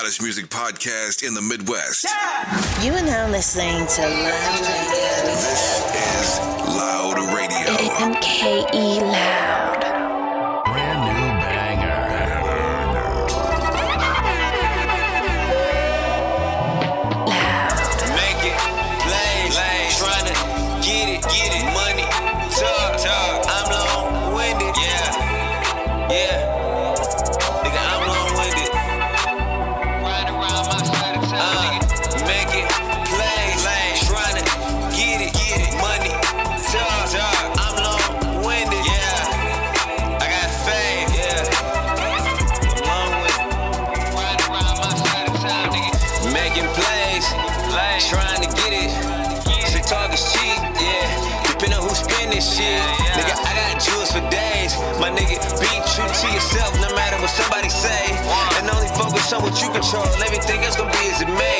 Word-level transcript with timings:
hottest 0.00 0.22
music 0.22 0.46
podcast 0.46 1.26
in 1.26 1.34
the 1.34 1.42
Midwest. 1.42 2.06
You 2.84 2.92
are 2.92 3.02
now 3.02 3.28
listening 3.28 3.84
to 3.84 4.02
Loud 4.02 4.60
Radio. 4.60 5.26
This 5.26 5.82
is 6.14 6.38
Loud 6.68 7.16
Radio. 7.34 7.74
AMKE 8.06 9.00
Loud. 9.02 9.67
To 56.18 56.26
yourself 56.34 56.74
no 56.82 56.90
matter 56.98 57.14
what 57.22 57.30
somebody 57.30 57.70
say. 57.70 58.10
And 58.58 58.66
only 58.74 58.90
focus 58.98 59.30
on 59.30 59.42
what 59.42 59.54
you 59.62 59.70
control. 59.70 60.06
Everything 60.26 60.58
else 60.66 60.74
gonna 60.74 60.90
be 60.98 61.14
as 61.14 61.22
it 61.22 61.30
may. 61.30 61.58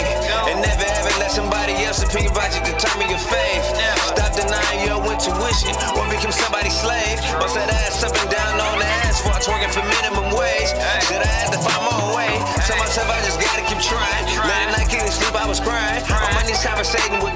And 0.50 0.58
never 0.58 0.82
ever 0.82 1.12
let 1.22 1.30
somebody 1.30 1.78
else's 1.86 2.10
opinion 2.10 2.32
about 2.32 2.50
you 2.50 2.62
determine 2.66 3.06
your 3.06 3.22
faith. 3.22 3.62
Stop 4.10 4.34
denying 4.34 4.82
your 4.82 4.98
intuition 5.06 5.70
or 5.94 6.02
become 6.10 6.34
somebody's 6.34 6.74
slave. 6.74 7.22
Bust 7.38 7.54
that 7.54 7.70
ass 7.70 8.02
up 8.02 8.14
and 8.18 8.30
down 8.30 8.58
on 8.58 8.82
the 8.82 8.88
asphalt, 9.06 9.46
twerking 9.46 9.70
for 9.70 9.84
minimum 9.86 10.34
wage. 10.34 10.70
Shit, 11.06 11.22
I 11.22 11.30
had 11.38 11.54
to 11.54 11.60
find 11.62 11.82
my 11.86 11.98
way. 12.18 12.32
Tell 12.66 12.78
myself 12.82 13.06
I 13.14 13.22
just 13.22 13.38
gotta 13.38 13.62
keep 13.62 13.78
trying. 13.78 14.24
Late 14.42 14.70
night 14.74 14.90
getting 14.90 15.12
sleep, 15.12 15.38
I 15.38 15.46
was 15.46 15.60
crying. 15.62 16.02
On 16.10 16.30
my 16.34 16.42
knees 16.42 16.58
conversating 16.58 17.22
with 17.22 17.27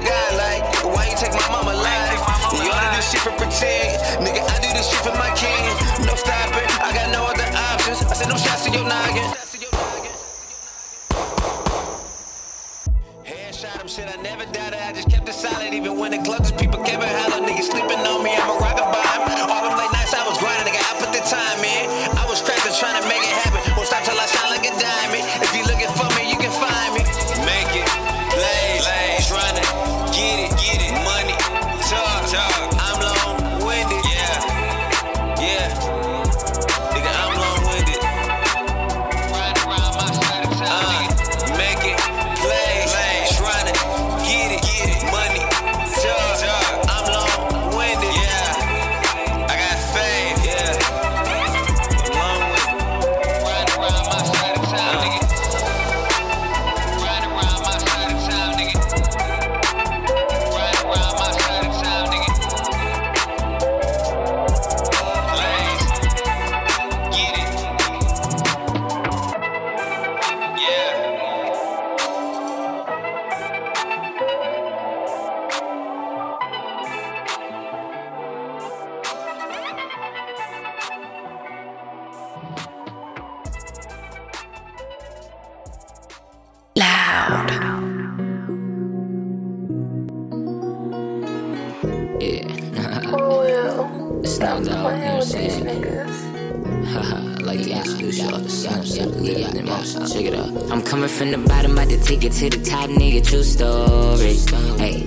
from 101.13 101.31
the 101.31 101.37
bottom, 101.37 101.73
about 101.73 101.89
to 101.89 101.99
take 102.01 102.23
it 102.23 102.31
to 102.33 102.49
the 102.49 102.63
top, 102.63 102.89
nigga. 102.89 103.25
True 103.25 103.43
story. 103.43 104.35
Hey, 104.77 105.05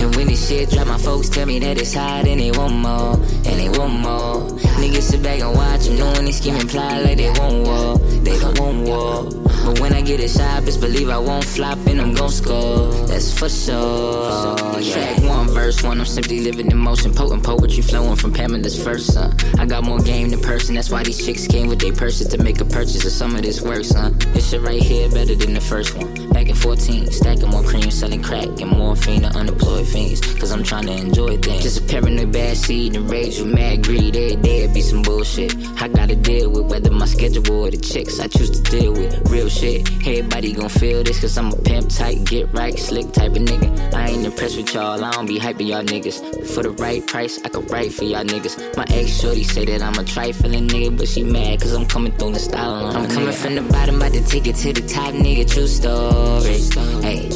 and 0.00 0.14
when 0.14 0.28
this 0.28 0.48
shit 0.48 0.70
drop, 0.70 0.86
my 0.86 0.98
folks 0.98 1.28
tell 1.28 1.46
me 1.46 1.58
that 1.58 1.80
it's 1.80 1.94
hot 1.94 2.26
and 2.26 2.40
they 2.40 2.50
want 2.52 2.74
more, 2.74 3.14
and 3.14 3.44
they 3.44 3.68
want 3.68 3.94
more. 3.94 4.48
Niggas 4.78 5.02
sit 5.02 5.22
back 5.22 5.40
and 5.40 5.54
watch 5.54 5.86
them, 5.86 5.98
knowing 5.98 6.24
they 6.24 6.32
scheme 6.32 6.56
and 6.56 6.68
plot 6.68 7.02
like 7.02 7.16
they 7.16 7.30
won't 7.30 7.66
war, 7.66 7.98
they 7.98 8.38
don't 8.38 8.58
want 8.58 8.88
war. 8.88 9.47
But 9.68 9.80
when 9.80 9.92
I 9.92 10.00
get 10.00 10.18
a 10.20 10.28
shot, 10.28 10.64
best 10.64 10.80
believe 10.80 11.10
I 11.10 11.18
won't 11.18 11.44
flop 11.44 11.76
and 11.86 12.00
I'm 12.00 12.14
gon' 12.14 12.30
score. 12.30 12.90
That's 13.06 13.38
for 13.38 13.50
sure. 13.50 14.56
Track 14.80 15.22
one, 15.24 15.48
verse 15.48 15.82
one, 15.82 16.00
I'm 16.00 16.06
simply 16.06 16.40
living 16.40 16.70
in 16.70 16.78
motion, 16.78 17.12
potent 17.12 17.44
poetry 17.44 17.82
flowing 17.82 18.16
from 18.16 18.32
Pamela's 18.32 18.82
first 18.82 19.12
son. 19.12 19.36
I 19.58 19.66
got 19.66 19.84
more 19.84 19.98
game 19.98 20.30
than 20.30 20.40
person, 20.40 20.74
that's 20.74 20.88
why 20.88 21.02
these 21.02 21.22
chicks 21.22 21.46
came 21.46 21.66
with 21.66 21.80
their 21.80 21.92
purses 21.92 22.28
to 22.28 22.42
make 22.42 22.62
a 22.62 22.64
purchase 22.64 23.04
of 23.04 23.12
some 23.12 23.36
of 23.36 23.42
this 23.42 23.60
work, 23.60 23.84
son. 23.84 24.16
This 24.32 24.48
shit 24.48 24.62
right 24.62 24.82
here 24.82 25.10
better 25.10 25.34
than 25.34 25.52
the 25.52 25.60
first 25.60 25.94
one. 25.94 26.30
Back 26.30 26.48
in 26.48 26.54
14, 26.54 27.12
stacking 27.12 27.50
more 27.50 27.62
cream, 27.62 27.90
selling 27.90 28.07
crack 28.28 28.60
and 28.60 28.70
morphine 28.70 29.22
to 29.22 29.28
unemployed 29.28 29.88
fiends. 29.88 30.20
Cause 30.38 30.52
I'm 30.52 30.62
trying 30.62 30.86
to 30.86 30.92
enjoy 30.92 31.38
things. 31.38 31.62
Just 31.62 31.80
a 31.80 31.84
paranoid 31.84 32.30
bad 32.30 32.56
seed 32.58 32.94
and 32.94 33.10
rage 33.10 33.38
with 33.38 33.52
mad 33.54 33.82
greed. 33.84 34.14
Every 34.14 34.36
day 34.36 34.58
it 34.64 34.74
be 34.74 34.82
some 34.82 35.02
bullshit. 35.02 35.56
I 35.80 35.88
gotta 35.88 36.14
deal 36.14 36.50
with 36.50 36.66
whether 36.70 36.90
my 36.90 37.06
schedule 37.06 37.64
or 37.64 37.70
the 37.70 37.78
chicks 37.78 38.20
I 38.20 38.26
choose 38.28 38.50
to 38.50 38.62
deal 38.70 38.92
with. 38.92 39.30
Real 39.30 39.48
shit. 39.48 39.88
Everybody 40.06 40.52
gon' 40.52 40.68
feel 40.68 41.02
this 41.02 41.20
cause 41.20 41.38
I'm 41.38 41.52
a 41.52 41.56
pimp 41.56 41.88
type, 41.88 42.18
get 42.24 42.52
right, 42.52 42.78
slick 42.78 43.12
type 43.12 43.32
of 43.32 43.42
nigga. 43.50 43.94
I 43.94 44.08
ain't 44.08 44.26
impressed 44.26 44.58
with 44.58 44.74
y'all, 44.74 45.02
I 45.02 45.10
don't 45.12 45.26
be 45.26 45.38
hyping 45.38 45.68
y'all 45.68 45.82
niggas. 45.82 46.46
For 46.48 46.62
the 46.62 46.72
right 46.72 47.06
price, 47.06 47.40
I 47.44 47.48
could 47.48 47.70
write 47.70 47.94
for 47.94 48.04
y'all 48.04 48.24
niggas. 48.24 48.76
My 48.76 48.84
ex 48.90 49.20
shorty 49.20 49.42
say 49.42 49.64
that 49.64 49.80
I'm 49.80 49.98
a 49.98 50.04
trifling 50.04 50.68
nigga, 50.68 50.98
but 50.98 51.08
she 51.08 51.22
mad 51.24 51.62
cause 51.62 51.72
I'm 51.72 51.86
coming 51.86 52.12
through 52.12 52.32
the 52.32 52.40
style 52.40 52.74
on 52.74 52.94
I'm 52.94 53.08
coming 53.08 53.32
from 53.32 53.54
the 53.54 53.62
bottom, 53.62 53.96
about 53.96 54.12
to 54.12 54.22
take 54.24 54.46
it 54.46 54.56
to 54.56 54.72
the 54.74 54.86
top, 54.86 55.14
nigga. 55.14 55.50
True 55.50 55.66
story. 55.66 56.58
Hey, 57.02 57.28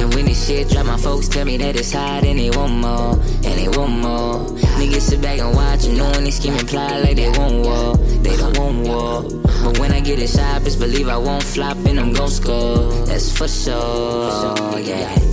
and 0.00 0.14
when 0.14 0.26
this 0.38 0.48
shit 0.48 0.68
drop, 0.68 0.86
my 0.86 0.96
folks 0.96 1.28
tell 1.28 1.44
me 1.44 1.56
that 1.56 1.76
it's 1.76 1.92
hot 1.92 2.24
and 2.24 2.38
they 2.38 2.50
want 2.50 2.72
more, 2.72 3.12
and 3.12 3.42
they 3.42 3.68
want 3.68 3.92
more. 3.92 4.46
Niggas 4.78 5.00
sit 5.00 5.22
back 5.22 5.38
and 5.38 5.54
watch 5.54 5.82
them, 5.82 5.96
knowing 5.96 6.24
they 6.24 6.30
scheme 6.30 6.54
and 6.54 6.68
plot 6.68 7.02
like 7.02 7.16
they 7.16 7.28
want 7.30 7.64
war, 7.64 7.96
they 7.96 8.36
don't 8.36 8.58
want 8.58 8.86
war. 8.86 9.22
But 9.64 9.78
when 9.78 9.92
I 9.92 10.00
get 10.00 10.18
it 10.18 10.28
shot, 10.28 10.62
just 10.62 10.78
believe 10.78 11.08
I 11.08 11.16
won't 11.16 11.42
flop 11.42 11.76
and 11.86 11.98
I'm 11.98 12.12
gon' 12.12 12.30
score. 12.30 13.06
That's 13.06 13.36
for 13.36 13.48
sure. 13.48 14.78
Yeah. 14.78 15.27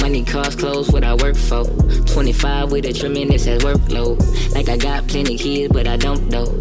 Money, 0.00 0.24
cars, 0.24 0.56
clothes, 0.56 0.90
what 0.90 1.04
I 1.04 1.14
work 1.14 1.36
for. 1.36 1.64
25 1.64 2.72
with 2.72 2.86
a 2.86 2.92
tremendous 2.92 3.46
ass 3.46 3.62
workload. 3.62 4.18
Like 4.54 4.68
I 4.68 4.76
got 4.76 5.06
plenty 5.08 5.36
kids, 5.36 5.72
but 5.72 5.86
I 5.86 5.96
don't 5.96 6.30
though. 6.30 6.56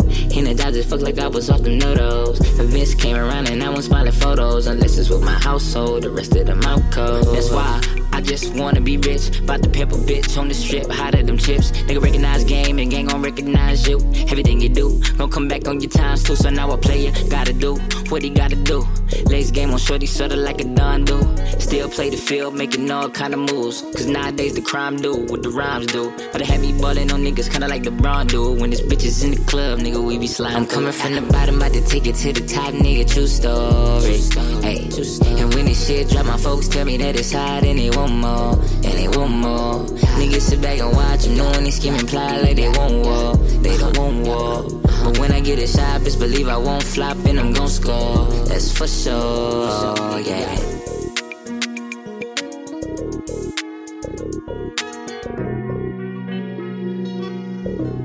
Dodgers, 0.55 0.85
fuck 0.89 1.01
like 1.01 1.19
I 1.19 1.27
was 1.27 1.49
off 1.49 1.61
the 1.61 1.77
notos. 1.77 2.39
Events 2.59 2.93
came 2.95 3.15
around 3.15 3.49
and 3.49 3.63
I 3.63 3.69
was 3.69 3.85
smiling 3.85 4.11
photos. 4.11 4.67
Unless 4.67 4.97
it's 4.97 5.09
with 5.09 5.23
my 5.23 5.39
household, 5.39 6.03
the 6.03 6.09
rest 6.09 6.35
of 6.35 6.47
them 6.47 6.61
out 6.63 6.81
cold. 6.91 7.35
That's 7.35 7.49
why 7.49 7.81
I 8.11 8.19
I 8.19 8.21
just 8.21 8.53
wanna 8.55 8.81
be 8.81 8.97
rich. 8.97 9.39
About 9.39 9.63
to 9.63 9.69
pimp 9.69 9.93
a 9.93 9.95
bitch 9.95 10.37
on 10.37 10.49
the 10.49 10.53
strip, 10.53 10.91
hotter 10.91 11.23
them 11.23 11.37
chips. 11.37 11.71
Nigga 11.71 12.01
recognize 12.01 12.43
game 12.43 12.77
and 12.77 12.91
gang 12.91 13.05
gon' 13.05 13.21
recognize 13.21 13.87
you. 13.87 13.97
Everything 14.27 14.59
you 14.59 14.67
do, 14.67 15.01
gon' 15.17 15.29
come 15.29 15.47
back 15.47 15.69
on 15.69 15.79
your 15.79 15.89
times 15.89 16.23
too. 16.23 16.35
So 16.35 16.49
now 16.49 16.69
a 16.71 16.77
player 16.77 17.13
gotta 17.29 17.53
do 17.53 17.75
what 18.09 18.21
he 18.21 18.29
gotta 18.29 18.57
do. 18.57 18.85
Lays 19.25 19.51
game 19.51 19.71
on 19.71 19.77
shorty, 19.77 20.05
sorta 20.05 20.35
like 20.35 20.61
a 20.61 20.63
Don 20.63 21.05
do. 21.05 21.19
Still 21.59 21.89
play 21.89 22.09
the 22.09 22.17
field, 22.17 22.55
making 22.55 22.89
all 22.91 23.09
kind 23.09 23.33
of 23.33 23.39
moves. 23.39 23.81
Cause 23.81 24.07
nowadays 24.07 24.55
the 24.55 24.61
crime 24.61 24.97
do 24.97 25.25
what 25.27 25.43
the 25.43 25.49
rhymes 25.49 25.87
do. 25.87 26.11
But 26.31 26.41
I 26.41 26.45
have 26.45 26.61
me 26.61 26.71
ballin' 26.73 27.11
on 27.11 27.23
niggas 27.23 27.51
kinda 27.51 27.67
like 27.67 27.83
LeBron 27.83 28.27
do. 28.27 28.53
When 28.53 28.69
this 28.69 28.81
bitches 28.81 29.23
in 29.23 29.31
the 29.31 29.43
club, 29.45 29.79
nigga, 29.79 30.03
we 30.03 30.17
be 30.17 30.27
sliding. 30.27 30.57
I'm 30.57 30.65
coming 30.65 30.91
from 30.91 31.13
the 31.15 31.21
bottom, 31.21 31.57
about 31.57 31.73
to 31.73 31.81
take 31.81 32.07
it 32.07 32.15
to 32.15 32.33
the 32.33 32.45
top, 32.47 32.73
nigga. 32.73 33.05
True 33.11 33.27
story. 33.27 34.19
Hey, 34.61 34.89
and 35.41 35.53
when 35.53 35.65
this 35.65 35.87
shit 35.87 36.09
drop, 36.09 36.25
my 36.25 36.37
folks 36.37 36.67
tell 36.67 36.85
me 36.85 36.97
that 36.97 37.15
it's 37.15 37.31
hot 37.31 37.63
and 37.63 37.79
they 37.79 37.89
want 37.89 38.13
more, 38.13 38.53
and 38.53 38.93
they 38.99 39.07
want 39.07 39.31
more. 39.31 39.85
Niggas 40.19 40.41
sit 40.41 40.61
back 40.61 40.79
and 40.79 40.95
watch 40.95 41.23
them, 41.25 41.37
knowing 41.37 41.63
they 41.63 41.71
scheming 41.71 42.07
ply 42.07 42.37
like 42.41 42.55
they 42.55 42.69
want 42.69 42.93
war. 43.05 43.35
They 43.63 43.77
don't 43.77 43.97
want 43.97 44.27
war. 44.27 44.88
But 45.09 45.17
when 45.17 45.31
I 45.31 45.39
get 45.39 45.57
a 45.57 45.65
shot, 45.65 46.01
bitch, 46.01 46.19
believe 46.19 46.47
I 46.47 46.57
won't 46.57 46.83
flop 46.83 47.17
and 47.25 47.39
I'm 47.39 47.51
gon' 47.51 47.67
score. 47.67 48.27
That's 48.45 48.71
for 48.71 48.85
sure. 48.85 50.19
Yeah. 50.19 50.55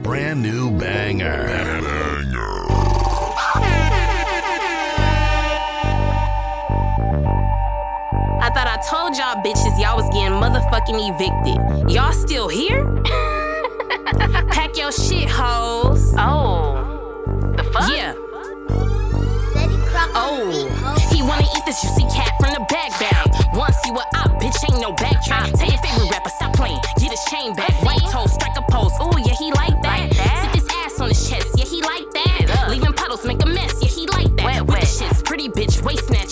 Brand 0.03 0.43
new 0.43 0.71
banger. 0.79 1.83
I 8.41 8.51
thought 8.55 8.67
I 8.67 8.79
told 8.89 9.19
y'all 9.19 9.43
bitches 9.45 9.79
y'all 9.79 9.99
was 9.99 10.09
getting 10.09 10.39
motherfucking 10.41 10.97
evicted. 11.13 11.91
Y'all 11.91 12.13
still 12.15 12.49
here? 12.49 12.83
Pack 14.55 14.79
your 14.79 14.91
shit, 14.91 15.29
hoes. 15.29 16.15
Oh. 16.17 16.74
Yeah. 17.89 18.15
Oh, 20.17 20.51
he 21.13 21.23
wanna 21.23 21.43
eat 21.43 21.65
this 21.67 21.81
juicy 21.83 22.03
cat 22.15 22.33
from 22.41 22.53
the 22.53 22.65
back 22.71 22.91
bag. 23.01 23.29
Once 23.55 23.77
you 23.87 23.93
a 23.93 24.05
op, 24.23 24.41
bitch, 24.41 24.57
ain't 24.71 24.81
no 24.81 24.93
backtrack. 24.95 25.53
Tell 25.59 25.69
your 25.69 25.79
favorite 25.79 26.11
rapper, 26.11 26.31
stop 26.31 26.55
playing, 26.55 26.79
get 26.99 27.11
his 27.11 27.25
chain 27.31 27.55
back. 27.55 27.71
White 27.83 28.05
toes, 28.11 28.33
strike 28.33 28.57
a 28.57 28.63
pose. 28.71 28.93
Ooh, 29.03 29.19
yeah, 29.21 29.35
he 29.35 29.53
like 29.53 29.77
that. 29.83 30.13
Sit 30.15 30.53
this 30.53 30.69
ass 30.85 31.01
on 31.01 31.09
his 31.09 31.29
chest, 31.29 31.49
yeah, 31.57 31.65
he 31.65 31.83
like 31.83 32.11
that. 32.13 32.69
Leaving 32.71 32.93
puddles, 32.93 33.25
make 33.27 33.43
a 33.43 33.47
mess, 33.47 33.75
yeah, 33.83 33.89
he 33.89 34.07
like 34.09 34.35
that. 34.37 34.67
With 34.67 34.81
the 34.81 34.87
shits, 34.87 35.25
pretty 35.25 35.49
bitch, 35.49 35.83
waist 35.83 36.07
snatch, 36.07 36.24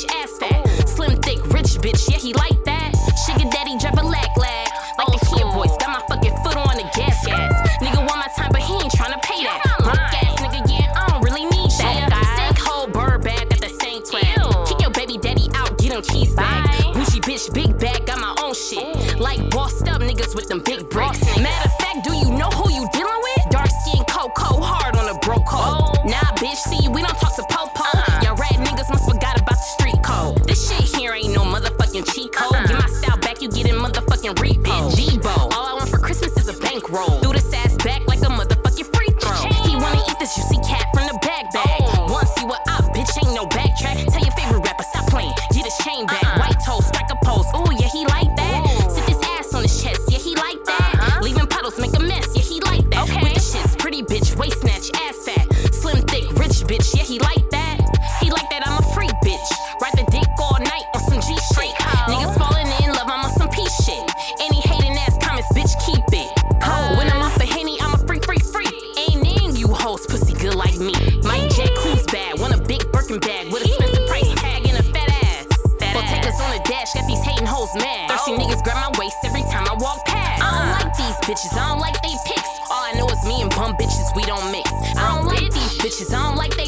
bitches, 85.82 86.14
I 86.14 86.22
don't 86.22 86.36
like 86.36 86.56
they 86.56 86.61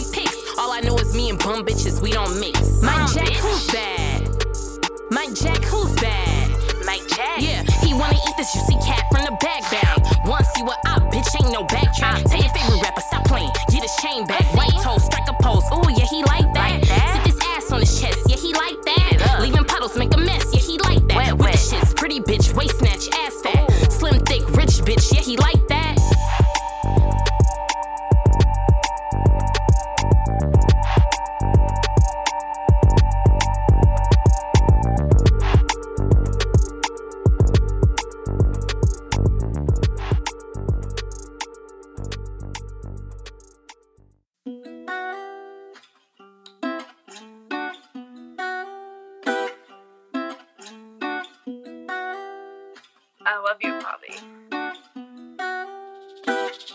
love 53.54 53.62
you, 53.62 53.80
Bobby. 53.80 54.14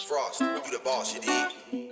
Frost, 0.07 0.41
you 0.41 0.71
the 0.71 0.81
boss, 0.83 1.13
you 1.13 1.21
dig? 1.21 1.88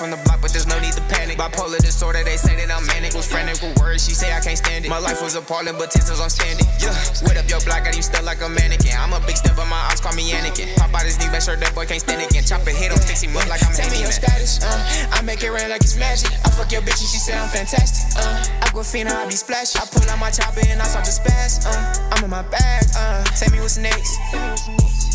From 0.00 0.08
the 0.08 0.16
block, 0.24 0.40
but 0.40 0.48
there's 0.48 0.64
no 0.64 0.80
need 0.80 0.96
to 0.96 1.04
panic. 1.12 1.36
Bipolar 1.36 1.76
disorder, 1.76 2.24
they 2.24 2.40
say 2.40 2.56
that 2.56 2.72
I'm 2.72 2.80
manic. 2.88 3.12
Was 3.12 3.28
frantic 3.28 3.60
with 3.60 3.76
words, 3.76 4.08
she 4.08 4.16
say 4.16 4.32
I 4.32 4.40
can't 4.40 4.56
stand 4.56 4.88
it. 4.88 4.88
My 4.88 4.96
life 4.96 5.20
was 5.20 5.36
appalling, 5.36 5.76
but 5.76 5.92
tenses 5.92 6.16
I'm 6.24 6.32
standing. 6.32 6.64
Yeah, 6.80 6.96
wet 7.28 7.36
up 7.36 7.44
your 7.44 7.60
block, 7.68 7.84
got 7.84 7.92
you 7.92 8.00
stuck 8.00 8.24
like 8.24 8.40
a 8.40 8.48
mannequin. 8.48 8.96
I'm 8.96 9.12
a 9.12 9.20
big 9.28 9.36
step, 9.36 9.60
but 9.60 9.68
my 9.68 9.76
ops 9.92 10.00
call 10.00 10.16
me 10.16 10.32
Anakin. 10.32 10.72
Pop 10.80 10.96
out 10.96 11.04
his 11.04 11.20
knee, 11.20 11.28
make 11.28 11.44
sure 11.44 11.52
that 11.52 11.76
boy 11.76 11.84
can't 11.84 12.00
stand 12.00 12.24
again. 12.24 12.48
Chop 12.48 12.64
a 12.64 12.72
hit, 12.72 12.88
I'm 12.88 12.96
fix 12.96 13.20
him 13.20 13.36
up 13.36 13.44
like 13.52 13.60
I'm 13.60 13.76
Tell 13.76 13.92
me 13.92 14.00
your 14.00 14.08
status, 14.08 14.64
uh, 14.64 15.12
I 15.12 15.20
make 15.20 15.44
it 15.44 15.52
rain 15.52 15.68
like 15.68 15.84
it's 15.84 16.00
magic. 16.00 16.32
I 16.32 16.48
fuck 16.48 16.72
your 16.72 16.80
bitch 16.80 16.96
and 17.04 17.10
she 17.12 17.20
say 17.20 17.36
I'm 17.36 17.52
fantastic. 17.52 18.16
Uh, 18.16 18.64
Aquafina, 18.64 19.12
I 19.12 19.28
be 19.28 19.36
splash. 19.36 19.76
I 19.76 19.84
pull 19.84 20.08
out 20.08 20.16
my 20.16 20.32
chopper 20.32 20.64
and 20.64 20.80
I 20.80 20.88
start 20.88 21.04
to 21.04 21.12
spaz. 21.12 21.68
Uh, 21.68 22.16
I'm 22.16 22.24
in 22.24 22.32
my 22.32 22.40
bag. 22.48 22.88
Uh, 22.96 23.20
tell 23.36 23.52
me 23.52 23.60
what's 23.60 23.76
next. 23.76 24.16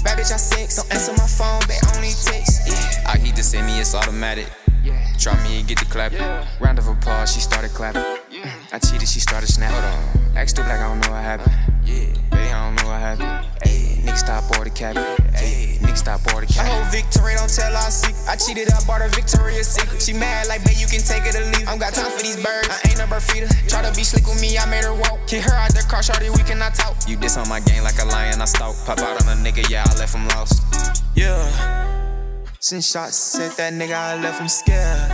Bad 0.05 0.21
bitch, 0.21 0.29
I 0.29 0.37
sex. 0.37 0.77
Don't 0.77 0.93
answer 0.93 1.17
my 1.17 1.25
phone, 1.25 1.65
they 1.65 1.81
only 1.97 2.13
text. 2.13 2.69
Yeah. 2.69 3.09
I 3.09 3.17
heat 3.17 3.35
to 3.37 3.41
send 3.41 3.65
me, 3.65 3.81
it's 3.81 3.95
automatic. 3.95 4.45
Try 5.17 5.41
me 5.43 5.59
and 5.59 5.67
get 5.67 5.79
the 5.79 5.85
clap. 5.85 6.13
Round 6.59 6.77
of 6.77 6.87
applause, 6.87 7.33
she 7.33 7.39
started 7.39 7.71
clapping. 7.71 8.03
I 8.71 8.79
cheated, 8.79 9.07
she 9.07 9.19
started 9.19 9.47
snapping. 9.47 9.81
Hold 9.81 10.27
on. 10.27 10.37
Act 10.37 10.49
stupid 10.51 10.69
like 10.69 10.79
I 10.79 10.87
don't 10.87 10.99
know 10.99 11.11
what 11.11 11.23
happened. 11.23 11.55
Yeah. 11.83 12.13
Baby, 12.29 12.51
I 12.51 12.65
don't 12.65 12.75
know 12.75 12.91
what 12.91 12.99
happened. 12.99 13.47
Ayy, 13.65 14.03
nigga 14.03 14.17
stop 14.17 14.43
or 14.57 14.63
the 14.63 14.69
cabin. 14.69 15.03
Ayy, 15.33 15.79
nigga 15.79 15.97
stop 15.97 16.21
or 16.33 16.41
the 16.41 16.47
cabin. 16.47 16.71
I 16.71 16.75
hold 16.75 16.91
Victory, 16.91 17.33
don't 17.33 17.49
tell 17.49 17.73
our 17.73 17.89
secret. 17.89 18.21
I 18.27 18.35
cheated, 18.35 18.69
I 18.69 18.83
bought 18.85 19.01
her 19.01 19.09
Victoria's 19.09 19.65
Secret. 19.65 20.01
She 20.01 20.13
mad 20.13 20.47
like, 20.47 20.63
babe, 20.65 20.77
you 20.77 20.87
can 20.87 21.01
take 21.01 21.25
it 21.25 21.33
or 21.33 21.45
leave. 21.57 21.65
I 21.65 21.71
don't 21.71 21.79
got 21.79 21.93
time 21.93 22.11
for 22.11 22.21
these 22.21 22.37
birds. 22.37 22.69
I 22.69 22.77
ain't 22.91 23.01
a 23.01 23.07
bird 23.07 23.23
feeder. 23.23 23.47
Try 23.65 23.81
to 23.81 23.95
be 23.95 24.03
slick 24.03 24.27
with 24.27 24.41
me, 24.41 24.57
I 24.57 24.69
made 24.69 24.83
her 24.83 24.93
walk. 24.93 25.25
Kick 25.25 25.41
her 25.41 25.55
out 25.55 25.73
the 25.73 25.81
car, 25.89 26.03
shorty, 26.03 26.29
we 26.29 26.43
cannot 26.43 26.75
talk. 26.75 26.93
You 27.07 27.17
diss 27.17 27.37
on 27.37 27.47
my 27.49 27.61
game 27.61 27.81
like 27.81 27.97
a 27.97 28.05
lion, 28.05 28.41
I 28.41 28.45
stalk. 28.45 28.75
Pop 28.85 28.99
out 28.99 29.25
on 29.25 29.31
a 29.31 29.41
nigga, 29.41 29.65
yeah, 29.71 29.85
I 29.87 29.95
left 29.97 30.13
him 30.13 30.27
lost. 30.35 30.61
Yeah. 31.15 31.84
Since 32.59 32.91
shots 32.91 33.17
said 33.17 33.51
that 33.57 33.73
nigga, 33.73 33.93
I 33.93 34.21
left 34.21 34.39
him 34.39 34.47
scared. 34.47 35.11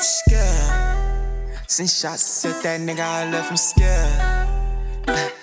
Scared. 0.00 1.60
Since 1.68 2.00
shots 2.00 2.22
said 2.22 2.62
that 2.62 2.80
nigga, 2.80 3.00
I 3.00 3.30
left 3.30 3.50
him 3.50 3.56
scared. 3.56 4.52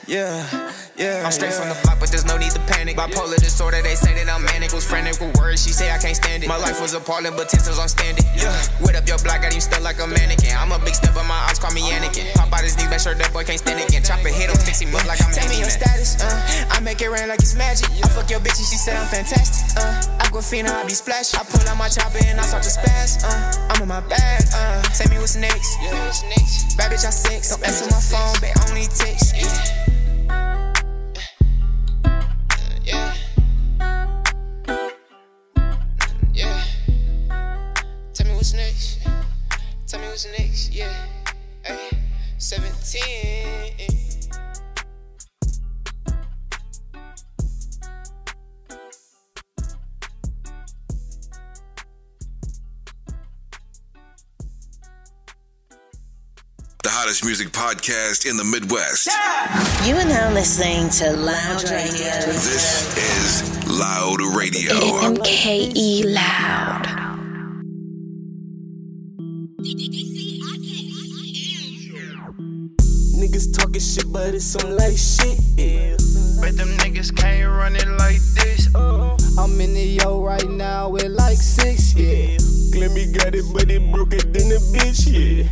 Yeah. 0.08 0.61
Yeah, 1.02 1.26
I'm 1.26 1.34
straight 1.34 1.50
yeah. 1.50 1.66
from 1.66 1.70
the 1.74 1.78
block, 1.82 1.98
but 1.98 2.14
there's 2.14 2.30
no 2.30 2.38
need 2.38 2.54
to 2.54 2.62
panic. 2.70 2.94
Bipolar 2.94 3.42
disorder, 3.42 3.82
they 3.82 3.98
say 3.98 4.14
that 4.14 4.30
I'm 4.30 4.46
manic. 4.46 4.70
Was 4.70 4.86
frantic 4.86 5.18
with 5.18 5.34
words, 5.42 5.66
she 5.66 5.74
say 5.74 5.90
I 5.90 5.98
can't 5.98 6.14
stand 6.14 6.46
it. 6.46 6.48
My 6.48 6.62
life 6.62 6.78
was 6.78 6.94
appalling, 6.94 7.34
but 7.34 7.50
tensions 7.50 7.82
I'm 7.82 7.90
standing. 7.90 8.22
Yeah, 8.38 8.54
wet 8.86 8.94
up 8.94 9.10
your 9.10 9.18
block, 9.26 9.42
got 9.42 9.50
you 9.58 9.66
stuck 9.66 9.82
like 9.82 9.98
a 9.98 10.06
mannequin. 10.06 10.54
I'm 10.54 10.70
a 10.70 10.78
big 10.78 10.94
step, 10.94 11.18
but 11.18 11.26
my 11.26 11.42
eyes 11.50 11.58
call 11.58 11.74
me 11.74 11.82
Anakin. 11.90 12.30
Pop 12.38 12.54
out 12.54 12.62
his 12.62 12.78
knees, 12.78 12.86
make 12.94 13.02
sure 13.02 13.18
that 13.18 13.34
boy 13.34 13.42
can't 13.42 13.58
stand 13.58 13.82
it 13.82 13.90
again. 13.90 14.06
Chop 14.06 14.22
a 14.22 14.30
hit 14.30 14.54
him, 14.54 14.62
fix 14.62 14.78
him 14.78 14.94
up 14.94 15.02
like 15.10 15.18
I'm 15.26 15.34
Tell 15.34 15.50
me 15.50 15.58
your 15.58 15.74
status, 15.74 16.22
uh. 16.22 16.70
I 16.70 16.78
make 16.86 17.02
it 17.02 17.10
rain 17.10 17.34
like 17.34 17.42
it's 17.42 17.58
magic. 17.58 17.90
I 17.98 18.08
fuck 18.14 18.30
your 18.30 18.38
bitch 18.38 18.62
and 18.62 18.70
she 18.70 18.78
said 18.78 18.94
I'm 18.94 19.10
fantastic, 19.10 19.82
uh. 19.82 20.22
Aquafina, 20.22 20.70
I 20.70 20.86
be 20.86 20.94
splash. 20.94 21.34
I 21.34 21.42
pull 21.50 21.66
out 21.66 21.82
my 21.82 21.90
chopper 21.90 22.22
and 22.30 22.38
I 22.38 22.46
start 22.46 22.62
to 22.62 22.70
spaz, 22.70 23.26
uh. 23.26 23.74
I'm 23.74 23.82
in 23.82 23.90
my 23.90 24.06
bag, 24.06 24.46
uh. 24.54 24.86
Tell 24.94 25.10
me 25.10 25.18
what's 25.18 25.34
next. 25.34 25.82
Yeah, 25.82 25.98
what's 26.06 26.22
next? 26.30 26.78
Bad 26.78 26.94
bitch, 26.94 27.10
I 27.10 27.10
sex. 27.10 27.50
Don't 27.50 27.66
answer 27.66 27.90
my 27.90 27.98
phone, 27.98 28.38
but 28.38 28.54
only 28.70 28.86
text. 28.86 29.34
Yeah. 29.34 30.01
What's 40.24 40.40
next, 40.40 40.74
yeah. 40.74 41.06
Hey, 41.64 41.90
17. 42.38 43.00
The 56.84 56.90
hottest 56.90 57.24
music 57.26 57.50
podcast 57.50 58.30
in 58.30 58.38
the 58.38 58.44
Midwest. 58.44 59.08
Yeah! 59.08 59.86
You 59.86 59.96
are 59.96 60.06
now 60.06 60.32
listening 60.34 60.90
to 60.90 61.16
Loud 61.16 61.64
Radio. 61.64 62.12
This 62.26 62.98
is 62.98 63.80
Loud 63.80 64.22
Radio. 64.36 64.74
MKE 64.74 66.14
Loud. 66.14 67.01
Some 74.42 74.76
light 74.76 74.98
shit. 74.98 75.38
Yeah. 75.56 75.96
But 76.42 76.58
them 76.58 76.70
niggas 76.82 77.16
can't 77.16 77.48
run 77.48 77.76
it 77.76 77.88
like 78.00 78.20
this. 78.34 78.74
Uh, 78.74 79.16
I'm 79.38 79.62
in 79.62 79.74
the 79.74 80.00
yo 80.02 80.24
right 80.24 80.50
now 80.50 80.90
with 80.90 81.06
like 81.06 81.38
six, 81.38 81.94
yeah. 81.94 82.38
Glimmy 82.74 83.16
got 83.16 83.36
it, 83.36 83.46
but 83.54 83.70
it 83.70 83.84
broke 83.92 84.14
it 84.14 84.26
in 84.26 84.50
the 84.50 84.60
bitch, 84.74 85.06
yeah. 85.06 85.46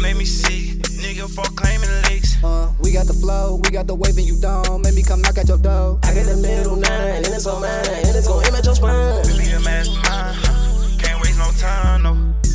Made 0.00 0.16
me 0.16 0.24
see, 0.24 0.78
nigga 1.02 1.28
for 1.28 1.48
claiming 1.56 1.90
leaks. 2.08 2.42
Uh, 2.44 2.72
we 2.80 2.92
got 2.92 3.06
the 3.06 3.14
flow, 3.14 3.60
we 3.64 3.70
got 3.70 3.88
the 3.88 3.94
wave 3.94 4.16
and 4.16 4.26
you 4.26 4.40
don't. 4.40 4.82
Make 4.82 4.94
me 4.94 5.02
come 5.02 5.22
knock 5.22 5.38
at 5.38 5.48
your 5.48 5.58
door. 5.58 5.98
I 6.04 6.14
got 6.14 6.26
the 6.26 6.36
middle 6.36 6.76
nine, 6.76 7.24
and 7.24 7.26
it's 7.26 7.46
on 7.46 7.60
mine, 7.60 7.84
and 7.88 8.14
it's 8.14 8.28
gon' 8.28 8.46
image 8.46 8.64
your 8.64 8.76
spine. 8.76 9.26
Be 9.26 9.50
a 9.50 9.60
mastermind, 9.60 11.02
can't 11.02 11.20
waste 11.20 11.38
no 11.38 11.50
time, 11.58 12.02
no 12.02 12.45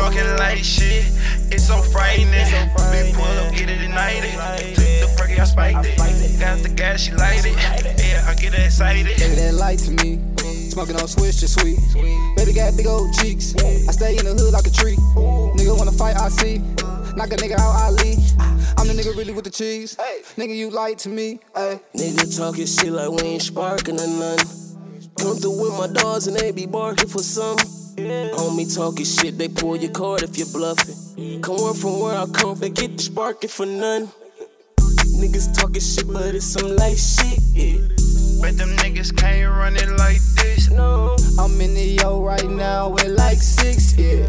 talking 0.00 0.36
like 0.36 0.64
shit. 0.64 1.04
It's 1.52 1.66
so 1.66 1.82
frightening. 1.82 2.32
Big 2.32 3.14
pull 3.14 3.24
up, 3.24 3.52
get 3.52 3.68
it 3.68 3.82
ignited. 3.82 4.32
Took 4.74 4.96
the 5.04 5.14
perky, 5.18 5.38
I 5.38 5.44
spiked 5.44 5.84
it. 5.84 6.40
Got 6.40 6.62
the 6.62 6.70
gas, 6.70 7.00
she 7.00 7.12
light 7.12 7.44
it. 7.44 7.56
Yeah, 8.00 8.24
I 8.26 8.34
get 8.34 8.54
excited. 8.54 9.04
Baby, 9.04 9.34
that 9.36 9.54
light 9.54 9.78
to 9.80 9.90
me. 9.90 10.18
Smoking 10.70 10.96
on 10.96 11.08
switch, 11.08 11.40
just 11.40 11.60
sweet. 11.60 11.78
Baby 12.36 12.54
got 12.54 12.76
big 12.76 12.86
old 12.86 13.12
cheeks. 13.14 13.54
I 13.56 13.92
stay 13.92 14.16
in 14.16 14.24
the 14.24 14.32
hood 14.32 14.52
like 14.52 14.66
a 14.66 14.70
tree. 14.70 14.96
Nigga 15.56 15.76
wanna 15.76 15.92
fight, 15.92 16.16
I 16.16 16.28
see. 16.28 16.58
Knock 17.16 17.32
a 17.32 17.36
nigga 17.36 17.58
out, 17.58 17.74
I 17.76 17.90
leave. 17.90 18.18
I'm 18.78 18.86
the 18.86 18.94
nigga 18.94 19.14
really 19.16 19.34
with 19.34 19.44
the 19.44 19.50
cheese. 19.50 19.96
Nigga, 20.38 20.56
you 20.56 20.70
lied 20.70 20.98
to 21.00 21.08
me. 21.10 21.40
Ay. 21.54 21.78
Nigga 21.94 22.24
talking 22.38 22.64
shit 22.64 22.92
like 22.92 23.10
we 23.10 23.22
ain't 23.22 23.42
sparking 23.42 24.00
or 24.00 24.06
nothing. 24.06 24.48
Come 25.18 25.36
through 25.36 25.60
with 25.60 25.76
my 25.78 25.88
dogs 25.88 26.26
and 26.26 26.36
they 26.36 26.52
be 26.52 26.64
barking 26.64 27.08
for 27.08 27.22
something. 27.22 27.79
Homie 28.08 28.74
talking 28.74 29.04
shit, 29.04 29.36
they 29.36 29.48
pull 29.48 29.76
your 29.76 29.90
card 29.90 30.22
if 30.22 30.36
you're 30.38 30.46
bluffing. 30.52 31.40
Come 31.42 31.56
on 31.56 31.74
from 31.74 32.00
where 32.00 32.16
I 32.16 32.26
come, 32.26 32.58
they 32.58 32.70
get 32.70 32.96
the 32.96 33.02
sparking 33.02 33.50
for 33.50 33.66
none. 33.66 34.08
Niggas 35.20 35.54
talking 35.58 35.82
shit, 35.82 36.06
but 36.06 36.34
it's 36.34 36.46
some 36.46 36.76
light 36.76 36.96
shit. 36.96 37.38
Yeah. 37.52 37.76
But 38.40 38.56
them 38.56 38.70
niggas 38.78 39.14
can't 39.16 39.50
run 39.50 39.76
it 39.76 39.90
like 39.98 40.20
this. 40.36 40.70
No, 40.70 41.16
I'm 41.38 41.60
in 41.60 41.74
the 41.74 41.98
yo 42.00 42.22
right 42.22 42.48
now 42.48 42.88
with 42.88 43.08
like 43.08 43.38
six. 43.38 43.96
Yeah, 43.98 44.24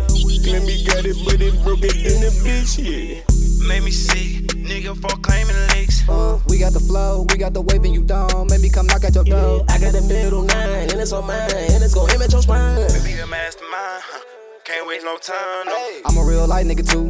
let 0.52 0.64
me 0.64 0.84
got 0.86 1.06
it, 1.06 1.16
but 1.24 1.40
it 1.40 1.56
broke 1.64 1.84
it 1.84 1.96
in 1.96 2.20
the 2.20 2.32
bitch. 2.44 2.76
Yeah. 2.78 3.24
Made 3.68 3.84
me 3.84 3.92
see, 3.92 4.42
nigga 4.48 5.00
for 5.00 5.16
claiming 5.22 5.56
leaks. 5.92 6.10
Uh, 6.10 6.40
we 6.48 6.58
got 6.60 6.74
the 6.74 6.80
flow, 6.80 7.26
we 7.30 7.38
got 7.38 7.54
the 7.54 7.62
wave 7.62 7.84
and 7.84 7.94
you 7.94 8.04
don't. 8.04 8.50
Make 8.50 8.62
me 8.62 8.70
come 8.70 8.88
knock 8.88 9.04
at 9.04 9.16
your 9.16 9.24
door. 9.24 9.66
I 9.70 9.80
got 9.80 9.94
the 9.94 10.02
middle 10.02 10.44
nine, 10.44 10.90
and 10.90 11.00
it's 11.00 11.12
on 11.12 11.28
mine, 11.28 11.52
and 11.52 11.84
it's 11.84 11.94
gon' 11.94 12.10
image 12.12 12.34
your 12.34 12.42
spine. 12.42 12.76
Be 13.04 13.20
a 13.20 13.28
mastermind, 13.28 14.04
huh? 14.04 14.24
can't 14.64 14.88
waste 14.88 15.04
no 15.04 15.18
time. 15.18 15.66
No. 15.66 16.02
I'm 16.06 16.18
a 16.18 16.24
real 16.24 16.48
light 16.48 16.66
nigga 16.66 16.88
too. 16.88 17.10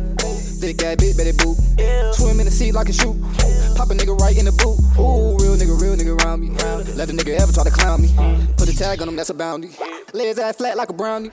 Thick 0.60 0.82
ass 0.84 0.96
bitch, 0.96 1.18
better 1.18 1.34
boot. 1.34 1.58
Yeah. 1.78 2.12
Swim 2.12 2.40
in 2.40 2.46
the 2.46 2.52
sea 2.52 2.72
like 2.72 2.90
a 2.90 2.94
shoot. 2.94 3.16
Pop 3.76 3.90
a 3.90 3.94
nigga 3.94 4.18
right 4.20 4.38
in 4.38 4.46
the 4.46 4.52
boot. 4.52 4.78
Ooh, 4.98 5.38
real 5.38 5.56
nigga, 5.58 5.80
real 5.82 5.96
nigga 5.96 6.24
around 6.24 6.42
me. 6.42 6.50
Let 6.96 7.10
a 7.10 7.14
nigga 7.14 7.40
ever 7.40 7.52
try 7.52 7.64
to 7.64 7.72
clown 7.72 8.02
me. 8.02 8.10
Put 8.58 8.70
a 8.70 8.76
tag 8.76 9.02
on 9.02 9.10
him, 9.10 9.16
that's 9.16 9.30
a 9.30 9.34
bounty. 9.34 9.70
Lay 10.14 10.28
his 10.28 10.40
ass 10.40 10.58
flat 10.58 10.78
like 10.78 10.90
a 10.90 10.94
brownie. 10.94 11.32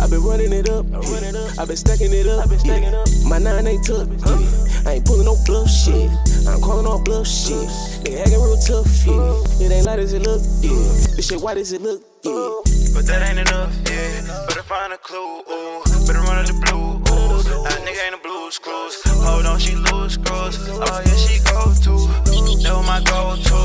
i 0.00 0.06
been 0.08 0.22
running 0.22 0.52
it 0.52 0.68
up. 0.68 0.86
i 0.86 1.64
been 1.64 1.76
stacking 1.76 2.12
it 2.12 2.26
up. 2.26 2.48
Yeah. 2.64 3.04
My 3.28 3.38
nine 3.38 3.66
ain't 3.66 3.84
took. 3.84 4.08
Huh? 4.22 4.38
I 4.86 4.94
ain't 4.94 5.06
pulling 5.06 5.24
no 5.24 5.36
bluff 5.44 5.68
shit. 5.68 6.10
I'm 6.48 6.60
calling 6.60 6.86
all 6.86 7.02
bluff 7.02 7.26
shit. 7.26 7.68
Nigga 8.04 8.20
acting 8.20 8.40
real 8.40 8.56
tough, 8.56 9.06
yeah. 9.06 9.66
It 9.66 9.72
ain't 9.72 9.86
light 9.86 9.98
as 9.98 10.12
it 10.12 10.22
look, 10.22 10.42
yeah. 10.60 11.16
This 11.16 11.28
shit 11.28 11.40
white 11.40 11.58
as 11.58 11.72
it 11.72 11.82
look, 11.82 12.02
yeah. 12.24 12.60
But 12.94 13.06
that 13.06 13.28
ain't 13.28 13.38
enough, 13.38 13.74
yeah. 13.88 14.46
Better 14.48 14.62
find 14.62 14.92
a 14.92 14.98
clue, 14.98 15.42
ooh. 15.44 15.82
Better 16.06 16.20
run 16.20 16.38
out 16.38 16.46
the 16.46 16.54
blue, 16.54 16.96
ooh. 16.96 17.42
That 17.64 17.80
nigga 17.84 18.06
ain't 18.06 18.14
a 18.14 18.18
blues 18.18 18.58
cruise. 18.58 18.96
Hold 19.22 19.46
on, 19.46 19.58
she 19.58 19.76
lose 19.76 20.14
screws. 20.14 20.58
Oh, 20.68 21.02
yeah, 21.04 21.16
she 21.16 21.38
go 21.44 21.74
to. 21.84 22.27
That 22.68 22.84
my 22.84 23.00
go-to. 23.00 23.56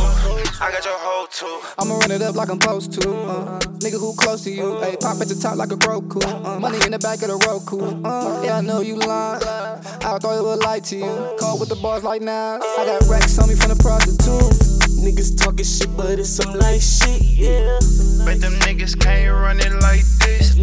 I 0.64 0.72
got 0.72 0.86
your 0.86 0.98
whole 0.98 1.28
too. 1.28 1.60
I'ma 1.78 1.98
run 2.00 2.12
it 2.12 2.22
up 2.22 2.36
like 2.36 2.50
I'm 2.50 2.62
supposed 2.62 2.94
to. 3.02 3.10
Uh, 3.12 3.60
nigga 3.84 4.00
who 4.00 4.16
close 4.16 4.46
to 4.46 4.50
you. 4.50 4.80
Hey, 4.80 4.96
pop 4.96 5.20
at 5.20 5.28
the 5.28 5.36
top 5.36 5.58
like 5.58 5.72
a 5.72 5.76
Roku. 5.76 6.22
Uh, 6.24 6.58
money 6.58 6.80
in 6.86 6.92
the 6.92 7.00
back 7.00 7.22
of 7.22 7.28
the 7.28 7.36
Roku. 7.46 8.02
Uh, 8.02 8.42
yeah, 8.46 8.60
I 8.60 8.62
know 8.62 8.80
you 8.80 8.96
lying. 8.96 9.44
I 9.44 10.18
thought 10.20 10.40
it 10.40 10.44
would 10.44 10.64
lie 10.64 10.80
to 10.80 10.96
you. 10.96 11.36
Call 11.38 11.60
with 11.60 11.68
the 11.68 11.76
bars 11.76 12.06
like 12.06 12.22
now. 12.22 12.62
I 12.62 12.86
got 12.86 13.04
racks 13.10 13.38
on 13.40 13.50
me 13.50 13.56
from 13.56 13.76
the 13.76 13.80
prostitutes. 13.84 14.80
Niggas 15.04 15.36
talking 15.36 15.66
shit, 15.66 15.92
but 15.98 16.18
it's 16.18 16.30
some 16.30 16.54
light 16.54 16.82
shit, 16.82 17.22
yeah. 17.24 17.80
But 18.24 18.40
them 18.40 18.54
niggas 18.64 18.98
can't 18.98 19.36
run 19.36 19.60
it 19.60 19.74
like 19.82 20.06
this. 20.24 20.56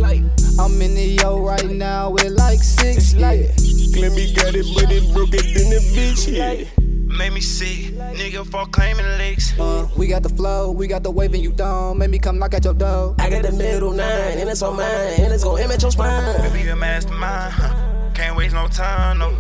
I'm 0.58 0.80
in 0.80 0.94
the 0.94 1.18
yo 1.20 1.44
right 1.44 1.68
now 1.68 2.08
with 2.08 2.32
like 2.38 2.60
six, 2.60 3.12
yeah. 3.12 3.52
Let 4.00 4.16
me 4.16 4.32
got 4.32 4.56
it, 4.56 4.64
but 4.72 4.90
it 4.90 5.12
broke 5.12 5.34
it 5.34 5.44
in 5.44 5.68
the 5.68 5.80
bitch, 5.92 6.24
yeah. 6.32 6.89
Make 7.10 7.32
me 7.32 7.40
sick, 7.40 7.92
nigga, 7.94 8.46
for 8.46 8.66
claiming 8.66 9.06
leaks. 9.18 9.58
Uh, 9.58 9.88
we 9.96 10.06
got 10.06 10.22
the 10.22 10.28
flow, 10.28 10.70
we 10.70 10.86
got 10.86 11.02
the 11.02 11.10
wave, 11.10 11.34
and 11.34 11.42
you 11.42 11.52
don't. 11.52 11.98
Make 11.98 12.10
me 12.10 12.18
come 12.18 12.38
knock 12.38 12.54
at 12.54 12.64
your 12.64 12.74
door. 12.74 13.14
I 13.18 13.28
got 13.28 13.42
the 13.42 13.52
middle 13.52 13.92
nine, 13.92 14.38
and 14.38 14.48
it's 14.48 14.62
on 14.62 14.76
mine, 14.76 14.86
and 15.20 15.32
it's 15.32 15.44
gon' 15.44 15.60
image 15.60 15.82
your 15.82 15.90
spine. 15.90 16.52
Be 16.52 16.68
a 16.68 16.76
mastermind, 16.76 17.52
huh? 17.52 18.10
can't 18.14 18.36
waste 18.36 18.54
no 18.54 18.68
time, 18.68 19.18
no. 19.18 19.38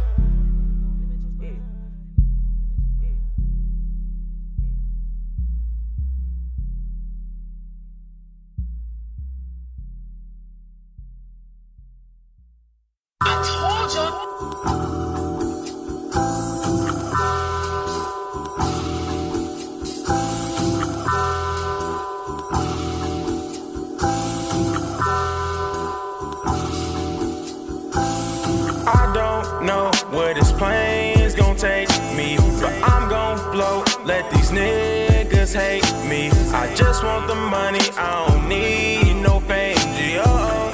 Just 36.80 37.04
want 37.04 37.26
the 37.28 37.34
money, 37.34 37.84
I 37.98 38.26
don't 38.26 38.48
need 38.48 39.14
no 39.22 39.40
fame. 39.40 39.76
G-O-O. 39.96 40.70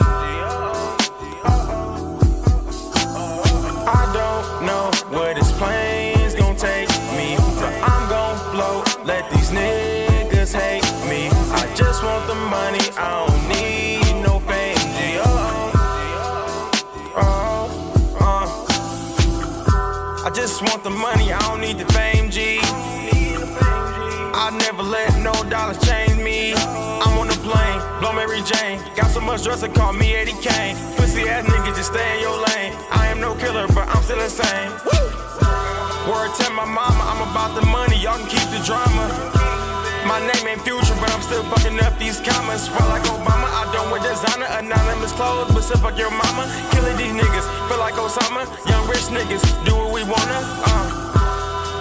I 4.01 4.03
don't 4.19 4.47
know 4.69 4.87
where 5.17 5.35
this 5.35 5.51
plane's 5.59 6.35
gonna 6.37 6.57
take 6.57 6.89
me, 7.19 7.37
but 7.59 7.73
I'm 7.91 8.09
gon' 8.09 8.37
float. 8.53 8.87
Let 9.05 9.29
these 9.33 9.51
niggas 9.51 10.53
hate 10.61 10.87
me. 11.11 11.23
I 11.61 11.65
just 11.75 12.05
want 12.05 12.25
the 12.29 12.39
money, 12.57 12.85
I 12.97 13.09
don't 13.27 13.43
need 13.55 14.15
no 14.23 14.39
fame. 14.49 14.87
G-O-O. 14.97 15.73
Oh, 17.17 17.67
uh. 18.21 18.47
I 20.27 20.31
just 20.31 20.63
want 20.63 20.85
the 20.85 20.91
money, 20.91 21.33
I 21.33 21.39
don't 21.49 21.61
need 21.61 21.79
the 21.79 21.93
fame. 21.93 22.16
I 24.47 24.51
never 24.63 24.85
let 24.85 25.11
no 25.27 25.35
dollars 25.51 25.75
change 25.83 26.23
me. 26.23 26.55
I'm 26.55 27.19
on 27.19 27.27
the 27.27 27.35
plane, 27.43 27.83
blow 27.99 28.15
Mary 28.15 28.39
Jane. 28.47 28.79
Got 28.95 29.11
so 29.11 29.19
much 29.19 29.43
dress, 29.43 29.63
they 29.63 29.69
call 29.75 29.93
me 29.93 30.15
Eddie 30.15 30.39
Kane. 30.39 30.79
Pussy 30.95 31.27
ass 31.27 31.43
nigga, 31.51 31.75
just 31.75 31.91
stay 31.91 32.07
in 32.15 32.23
your 32.23 32.39
lane. 32.55 32.71
I 32.95 33.11
am 33.11 33.19
no 33.19 33.35
killer, 33.43 33.67
but 33.75 33.91
I'm 33.91 33.99
still 34.07 34.23
insane. 34.23 34.71
Word 36.07 36.31
to 36.31 36.47
my 36.55 36.63
mama, 36.63 37.03
I'm 37.11 37.27
about 37.27 37.59
the 37.59 37.67
money, 37.67 37.99
y'all 37.99 38.23
can 38.23 38.31
keep 38.31 38.47
the 38.55 38.63
drama. 38.63 39.11
My 40.07 40.23
name 40.23 40.47
ain't 40.47 40.63
future, 40.63 40.95
but 41.03 41.11
I'm 41.11 41.27
still 41.27 41.43
fucking 41.51 41.83
up 41.83 41.99
these 41.99 42.23
commas. 42.23 42.71
While 42.71 42.87
like 42.95 43.03
Obama, 43.03 43.51
I 43.51 43.67
don't 43.75 43.91
wear 43.91 43.99
designer, 43.99 44.47
anonymous 44.63 45.11
clothes, 45.19 45.51
but 45.51 45.67
still 45.67 45.83
fuck 45.83 45.99
your 45.99 46.15
mama. 46.15 46.47
Killing 46.71 46.95
these 46.95 47.11
niggas, 47.19 47.51
feel 47.67 47.83
like 47.83 47.99
Osama. 47.99 48.47
Young 48.71 48.87
rich 48.87 49.11
niggas, 49.11 49.43
do 49.67 49.75
what 49.75 49.91
we 49.91 50.07
wanna. 50.07 50.39
Uh. 50.71 51.26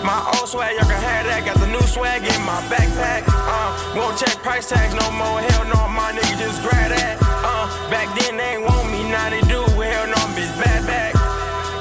My 0.06 0.22
old 0.38 0.48
swag, 0.48 0.78
y'all 0.78 0.86
can 0.86 1.02
have 1.02 1.26
that. 1.26 1.42
Got 1.50 1.58
the 1.58 1.66
new 1.66 1.82
swag 1.82 2.22
in 2.22 2.42
my 2.46 2.62
backpack. 2.70 3.26
Uh, 3.26 3.74
won't 3.98 4.14
check 4.14 4.38
price 4.46 4.70
tags 4.70 4.94
no 4.94 5.10
more. 5.10 5.42
Hell 5.42 5.66
no, 5.66 5.82
my 5.90 6.14
nigga 6.14 6.38
just 6.38 6.62
grab 6.62 6.94
that. 6.94 7.18
Uh, 7.42 7.66
back 7.90 8.14
then 8.14 8.38
they 8.38 8.62
ain't 8.62 8.70
want 8.70 8.86
me, 8.94 9.02
now 9.10 9.32
they 9.34 9.42
do. 9.50 9.66
Hell 9.66 10.06
no, 10.06 10.22
bitch 10.38 10.54
bad 10.62 10.86
back. 10.86 11.14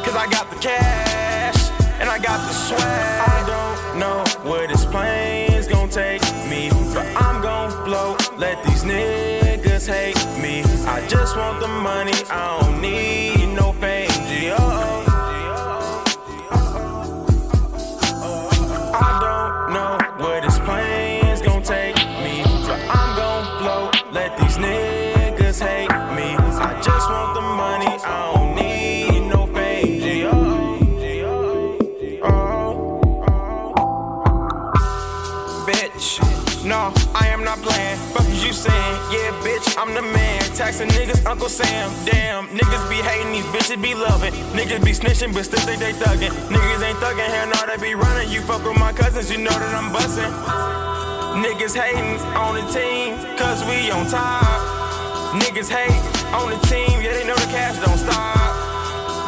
Cause 0.09 0.17
I 0.17 0.27
got 0.33 0.49
the 0.49 0.57
cash 0.57 1.69
and 2.01 2.09
I 2.09 2.19
got 2.19 2.41
the 2.49 2.55
swag. 2.57 2.81
I 2.81 3.45
don't 3.45 4.01
know 4.01 4.25
where 4.49 4.67
this 4.69 4.87
plane's 4.87 5.69
gonna 5.69 5.93
take 5.93 6.25
me, 6.49 6.71
but 6.95 7.05
I'm 7.21 7.43
gon' 7.43 7.69
float. 7.85 8.25
Let 8.39 8.57
these 8.65 8.85
niggas 8.85 9.87
hate 9.87 10.17
me. 10.41 10.65
I 10.89 11.07
just 11.09 11.37
want 11.37 11.61
the 11.61 11.69
money, 11.69 12.17
I 12.31 12.59
don't 12.63 12.81
need 12.81 13.14
I'm 39.85 39.93
the 39.93 40.01
man. 40.01 40.41
Taxing 40.57 40.89
niggas, 40.97 41.27
Uncle 41.27 41.51
Sam. 41.51 41.93
Damn, 42.07 42.49
niggas 42.49 42.89
be 42.89 43.05
hating, 43.05 43.33
these 43.33 43.45
bitches 43.53 43.83
be 43.83 43.93
loving. 43.95 44.33
Niggas 44.57 44.83
be 44.83 44.93
snitching, 44.93 45.35
but 45.35 45.45
still 45.45 45.61
think 45.61 45.79
they 45.79 45.93
thuggin'. 45.93 46.33
Niggas 46.49 46.81
ain't 46.81 46.97
thuggin', 47.05 47.29
hell 47.29 47.53
no, 47.53 47.61
they 47.69 47.77
be 47.77 47.95
running. 47.95 48.33
You 48.33 48.41
fuck 48.41 48.65
with 48.65 48.79
my 48.79 48.95
cousins, 48.95 49.31
you 49.31 49.37
know 49.37 49.53
that 49.53 49.75
I'm 49.77 49.93
bustin'. 49.93 50.33
Niggas 51.45 51.77
hating 51.77 52.17
on 52.33 52.55
the 52.57 52.65
team, 52.73 53.21
cause 53.37 53.61
we 53.69 53.91
on 53.91 54.09
top. 54.09 55.37
Niggas 55.37 55.69
hate 55.69 55.93
on 56.33 56.49
the 56.49 56.57
team, 56.65 57.05
yeah, 57.05 57.13
they 57.13 57.27
know 57.27 57.37
the 57.37 57.51
cash 57.53 57.77
don't 57.85 58.01
stop. 58.01 58.57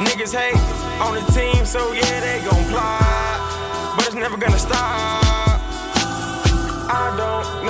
Niggas 0.08 0.32
hate 0.32 0.56
on 1.04 1.20
the 1.20 1.24
team, 1.36 1.66
so 1.66 1.92
yeah, 1.92 2.20
they 2.24 2.40
gon' 2.48 2.64
plot. 2.72 3.92
But 3.94 4.06
it's 4.06 4.14
never 4.16 4.38
gonna 4.38 4.58
stop. 4.58 5.60
I 6.88 7.12
don't 7.12 7.65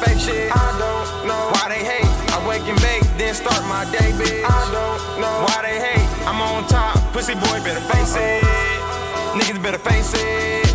man, 0.00 0.02
gone 0.02 0.02
with 0.02 0.02
the 0.02 0.06
fake 0.06 0.20
shit. 0.20 0.50
I 0.50 0.78
don't 0.78 1.26
know 1.26 1.50
why 1.52 1.68
they 1.68 1.84
hate. 1.84 2.06
I 2.32 2.48
wake 2.48 2.66
and 2.68 2.80
bake, 2.80 3.02
then 3.18 3.34
start 3.34 3.62
my 3.68 3.84
day, 3.90 4.12
bitch. 4.12 4.44
I 4.44 4.60
don't 4.72 5.20
know 5.20 5.46
why 5.46 5.62
they 5.62 5.78
hate. 5.80 6.08
I'm 6.26 6.40
on 6.40 6.66
top, 6.68 6.96
pussy 7.12 7.34
boy 7.34 7.60
better 7.64 7.80
face 7.92 8.16
it. 8.16 8.42
Niggas 9.34 9.62
better 9.62 9.78
face 9.78 10.12
it. 10.14 10.74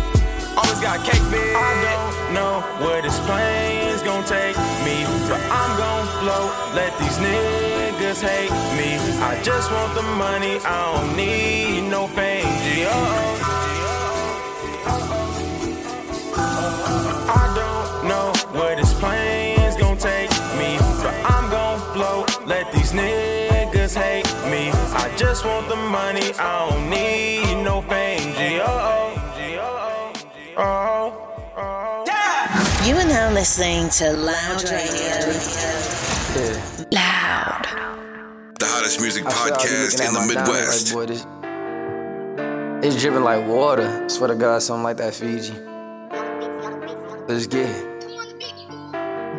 Always 0.56 0.80
got 0.80 1.04
cake, 1.04 1.22
bitch. 1.32 1.54
I 1.54 1.72
don't 1.86 2.34
know 2.34 2.60
where 2.84 3.02
this 3.02 3.18
plane's 3.20 4.02
gonna 4.02 4.26
take 4.26 4.56
me, 4.84 5.04
but 5.28 5.40
I'm 5.50 5.76
gon' 5.78 6.06
float. 6.20 6.52
Let 6.74 6.96
these 6.98 7.18
niggas 7.18 8.20
hate 8.20 8.50
me. 8.76 8.98
I 9.22 9.40
just 9.42 9.70
want 9.70 9.94
the 9.94 10.02
money, 10.02 10.58
I 10.64 10.92
don't 10.92 11.16
need 11.16 11.90
no 11.90 12.06
fame. 12.08 12.44
G-O-O. 12.74 13.36
I 17.32 17.46
don't 17.54 18.08
know 18.08 18.32
where 18.58 18.76
this 18.76 18.89
plane's 19.00 19.76
gonna 19.76 19.98
take 19.98 20.30
me, 20.60 20.76
but 21.02 21.14
I'm 21.24 21.50
gon' 21.50 21.80
float. 21.94 22.46
Let 22.46 22.70
these 22.72 22.92
niggas 22.92 23.94
hate 23.96 24.28
me. 24.52 24.70
I 24.94 25.12
just 25.16 25.44
want 25.44 25.68
the 25.68 25.76
money, 25.76 26.32
I 26.38 26.68
don't 26.68 26.90
need 26.90 27.64
no 27.64 27.80
fame. 27.82 28.34
G-O-O. 28.34 29.14
Oh. 30.58 31.26
You 32.86 32.94
are 32.96 33.04
now 33.06 33.30
listening 33.32 33.88
to 33.90 34.12
Loud 34.12 34.62
Radio. 34.70 35.16
Loud. 36.92 37.66
The 38.58 38.66
hottest 38.66 39.00
music 39.00 39.24
I 39.26 39.30
swear 39.30 39.54
I 39.54 39.56
be 39.56 39.62
podcast 39.62 40.06
in 40.06 40.12
the 40.12 40.20
Midwest. 40.28 40.94
Like, 40.94 40.94
boy, 40.94 41.06
this, 41.06 41.26
it's 42.84 43.02
dripping 43.02 43.24
like 43.24 43.46
water. 43.46 44.08
Swear 44.08 44.28
to 44.28 44.34
God, 44.34 44.62
something 44.62 44.82
like 44.82 44.98
that 44.98 45.14
Fiji. 45.14 45.54
Let's 47.28 47.46
get 47.46 47.68
it. 47.70 47.89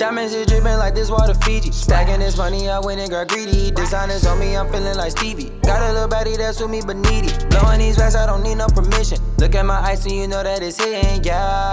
Diamonds 0.02 0.34
is 0.34 0.48
dripping 0.48 0.80
like 0.80 0.96
this 0.96 1.12
water 1.12 1.36
Fiji. 1.36 1.72
Stacking 1.72 2.22
this 2.22 2.36
money, 2.36 2.68
I 2.68 2.80
went 2.80 3.00
and 3.00 3.12
got 3.12 3.28
greedy. 3.28 3.70
Designers 3.70 4.26
on 4.26 4.40
me, 4.40 4.58
I'm 4.58 4.68
feeling 4.72 4.98
like 4.98 5.12
Stevie. 5.12 5.52
Got 5.62 5.88
a 5.88 5.94
little 5.94 6.10
baddie 6.10 6.36
that's 6.38 6.60
with 6.60 6.72
me, 6.72 6.82
but 6.84 6.96
needy. 6.98 7.30
Blowing 7.52 7.78
these 7.78 8.00
racks, 8.00 8.16
I 8.16 8.26
don't 8.26 8.42
need 8.42 8.56
no 8.56 8.66
permission. 8.66 9.20
Look 9.38 9.54
at 9.54 9.64
my 9.64 9.80
ice 9.80 10.04
and 10.06 10.16
you 10.16 10.28
know 10.28 10.42
that 10.42 10.64
it's 10.64 10.84
hitting, 10.84 11.24
yeah. 11.24 11.70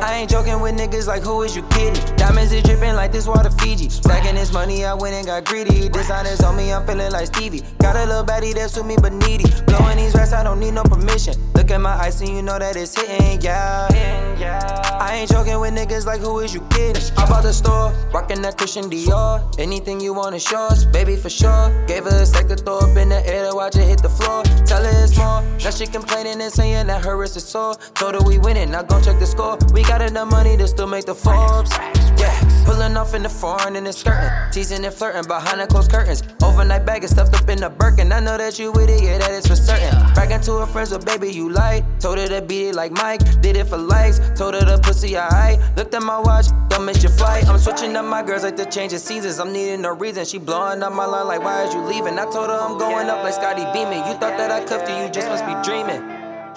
I 0.00 0.14
ain't 0.14 0.30
joking 0.30 0.60
with 0.60 0.76
niggas 0.76 1.08
like 1.08 1.24
who 1.24 1.42
is 1.42 1.56
you 1.56 1.64
kidding? 1.70 2.00
Diamonds 2.14 2.52
is 2.52 2.62
dripping 2.62 2.94
like 2.94 3.10
this 3.10 3.26
water 3.26 3.50
Fiji. 3.50 3.88
Stacking 3.88 4.36
this 4.36 4.52
money, 4.52 4.84
I 4.84 4.94
went 4.94 5.16
and 5.16 5.26
got 5.26 5.44
greedy. 5.44 5.88
Designers 5.88 6.40
on 6.42 6.56
me, 6.56 6.72
I'm 6.72 6.86
feeling 6.86 7.10
like 7.10 7.26
Stevie. 7.26 7.64
Got 7.80 7.96
a 7.96 8.06
little 8.06 8.22
baddie 8.22 8.54
that's 8.54 8.76
with 8.76 8.86
me, 8.86 8.94
but 8.96 9.12
needy. 9.12 9.50
Blowing 9.66 9.96
these 9.96 10.14
racks, 10.14 10.32
I 10.32 10.44
don't 10.44 10.60
need 10.60 10.74
no 10.74 10.84
permission. 10.84 11.34
Look 11.54 11.72
at 11.72 11.80
my 11.80 11.98
ice 11.98 12.20
and 12.20 12.30
you 12.30 12.42
know 12.42 12.60
that 12.60 12.76
it's 12.76 12.94
hitting, 12.94 13.40
yeah. 13.40 14.27
I 14.40 15.16
ain't 15.16 15.30
joking 15.30 15.58
with 15.60 15.74
niggas 15.74 16.06
like 16.06 16.20
who 16.20 16.38
is 16.40 16.54
you 16.54 16.60
kidding? 16.70 17.02
I 17.16 17.28
bought 17.28 17.42
the 17.42 17.52
store, 17.52 17.92
rockin' 18.12 18.42
that 18.42 18.56
Christian 18.56 18.88
Dior. 18.88 19.58
Anything 19.58 20.00
you 20.00 20.12
wanna 20.14 20.38
show 20.38 20.66
us, 20.66 20.84
baby 20.84 21.16
for 21.16 21.30
sure. 21.30 21.86
Gave 21.86 22.04
her 22.04 22.22
a 22.22 22.26
sec 22.26 22.46
to 22.48 22.56
throw 22.56 22.78
up 22.78 22.96
in 22.96 23.08
the 23.08 23.26
air 23.26 23.48
to 23.48 23.56
watch 23.56 23.76
it 23.76 23.84
hit 23.84 24.02
the 24.02 24.08
floor. 24.08 24.42
Tell 24.64 24.82
her 24.82 25.04
it's 25.04 25.16
more. 25.16 25.42
Now 25.42 25.70
she 25.70 25.86
complaining 25.86 26.40
and 26.40 26.52
saying 26.52 26.86
that 26.86 27.04
her 27.04 27.16
wrist 27.16 27.36
is 27.36 27.44
sore. 27.44 27.74
Told 27.94 28.14
her 28.14 28.22
we 28.22 28.38
winning, 28.38 28.70
now 28.70 28.82
gon' 28.82 29.02
check 29.02 29.18
the 29.18 29.26
score. 29.26 29.58
We 29.72 29.82
got 29.82 30.02
enough 30.02 30.30
money 30.30 30.56
to 30.56 30.68
still 30.68 30.86
make 30.86 31.06
the 31.06 31.14
Forbes. 31.14 31.70
Yeah, 32.18 32.64
pulling 32.64 32.96
off 32.96 33.14
in 33.14 33.22
the 33.22 33.28
foreign 33.28 33.76
and 33.76 33.86
it's 33.86 33.98
skirting. 33.98 34.30
Teasing 34.52 34.84
and 34.84 34.94
flirting 34.94 35.26
behind 35.26 35.60
the 35.60 35.66
closed 35.66 35.90
curtains. 35.90 36.22
Overnight 36.42 36.84
bag 36.84 37.04
is 37.04 37.10
stuffed 37.10 37.34
up 37.34 37.48
in 37.48 37.60
the 37.60 37.70
Birkin. 37.70 38.12
I 38.12 38.20
know 38.20 38.36
that 38.36 38.58
you 38.58 38.72
with 38.72 38.90
it, 38.90 39.02
yeah, 39.02 39.18
that 39.18 39.30
is 39.30 39.46
for 39.46 39.56
certain. 39.56 39.94
Bragging 40.14 40.40
to 40.42 40.58
her 40.58 40.66
friends, 40.66 40.90
but 40.90 41.06
baby, 41.06 41.32
you 41.32 41.48
light. 41.48 41.84
Told 42.00 42.18
her 42.18 42.26
to 42.26 42.42
beat 42.42 42.68
it 42.68 42.74
like 42.74 42.92
Mike. 42.92 43.20
Did 43.40 43.56
it 43.56 43.66
for 43.66 43.76
likes. 43.78 44.20
Told 44.34 44.54
her 44.54 44.64
the 44.64 44.78
pussy, 44.78 45.16
alright. 45.16 45.58
Looked 45.76 45.94
at 45.94 46.02
my 46.02 46.18
watch, 46.18 46.46
don't 46.68 46.84
miss 46.84 47.02
your 47.02 47.12
flight. 47.12 47.48
I'm 47.48 47.58
switching 47.58 47.94
up 47.96 48.04
my 48.04 48.22
girls 48.22 48.42
like 48.42 48.56
the 48.56 48.64
change 48.64 48.92
of 48.92 49.00
seasons. 49.00 49.38
I'm 49.38 49.52
needing 49.52 49.82
no 49.82 49.94
reason. 49.94 50.24
She 50.24 50.38
blowing 50.38 50.82
up 50.82 50.92
my 50.92 51.06
line 51.06 51.26
like, 51.26 51.42
why 51.42 51.64
is 51.64 51.74
you 51.74 51.80
leaving? 51.80 52.18
I 52.18 52.24
told 52.24 52.48
her 52.50 52.58
I'm 52.58 52.78
going 52.78 53.08
up 53.08 53.22
like 53.22 53.34
Scotty 53.34 53.64
Beaming. 53.72 54.04
You 54.06 54.14
thought 54.14 54.36
that 54.38 54.50
I 54.50 54.64
cuffed 54.64 54.88
you, 54.88 54.96
you 54.96 55.10
just 55.10 55.28
must 55.28 55.46
be 55.46 55.54
dreaming. 55.62 56.02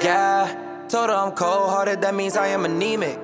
Yeah, 0.01 0.85
told 0.89 1.09
her 1.09 1.15
I'm 1.15 1.31
cold 1.33 1.69
hearted, 1.69 2.01
that 2.01 2.15
means 2.15 2.35
I 2.35 2.47
am 2.47 2.65
anemic. 2.65 3.19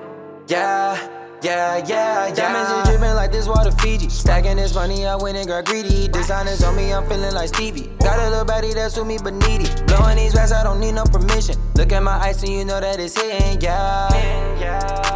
Yeah, 0.46 0.96
Yeah, 1.40 1.76
yeah, 1.86 2.26
yeah. 2.26 2.34
Diamonds 2.34 2.70
is 2.70 2.88
dripping 2.88 3.14
like 3.14 3.30
this 3.30 3.46
water 3.46 3.70
Fiji. 3.70 4.08
Stacking 4.08 4.56
this 4.56 4.74
money, 4.74 5.06
I 5.06 5.14
went 5.14 5.36
and 5.36 5.46
got 5.46 5.66
greedy. 5.66 6.08
Designers 6.08 6.64
on 6.64 6.74
me, 6.74 6.92
I'm 6.92 7.08
feeling 7.08 7.32
like 7.32 7.54
Stevie. 7.54 7.88
Got 8.00 8.18
a 8.18 8.30
little 8.30 8.44
baddie 8.44 8.74
that's 8.74 8.96
with 8.96 9.06
me, 9.06 9.18
but 9.22 9.34
needy. 9.34 9.66
Blowing 9.86 10.16
these 10.16 10.34
racks, 10.34 10.50
I 10.50 10.64
don't 10.64 10.80
need 10.80 10.92
no 10.92 11.04
permission. 11.04 11.54
Look 11.76 11.92
at 11.92 12.02
my 12.02 12.18
ice 12.18 12.42
and 12.42 12.52
you 12.52 12.64
know 12.64 12.80
that 12.80 12.98
it's 12.98 13.14
hitting, 13.20 13.60
yeah. 13.60 14.08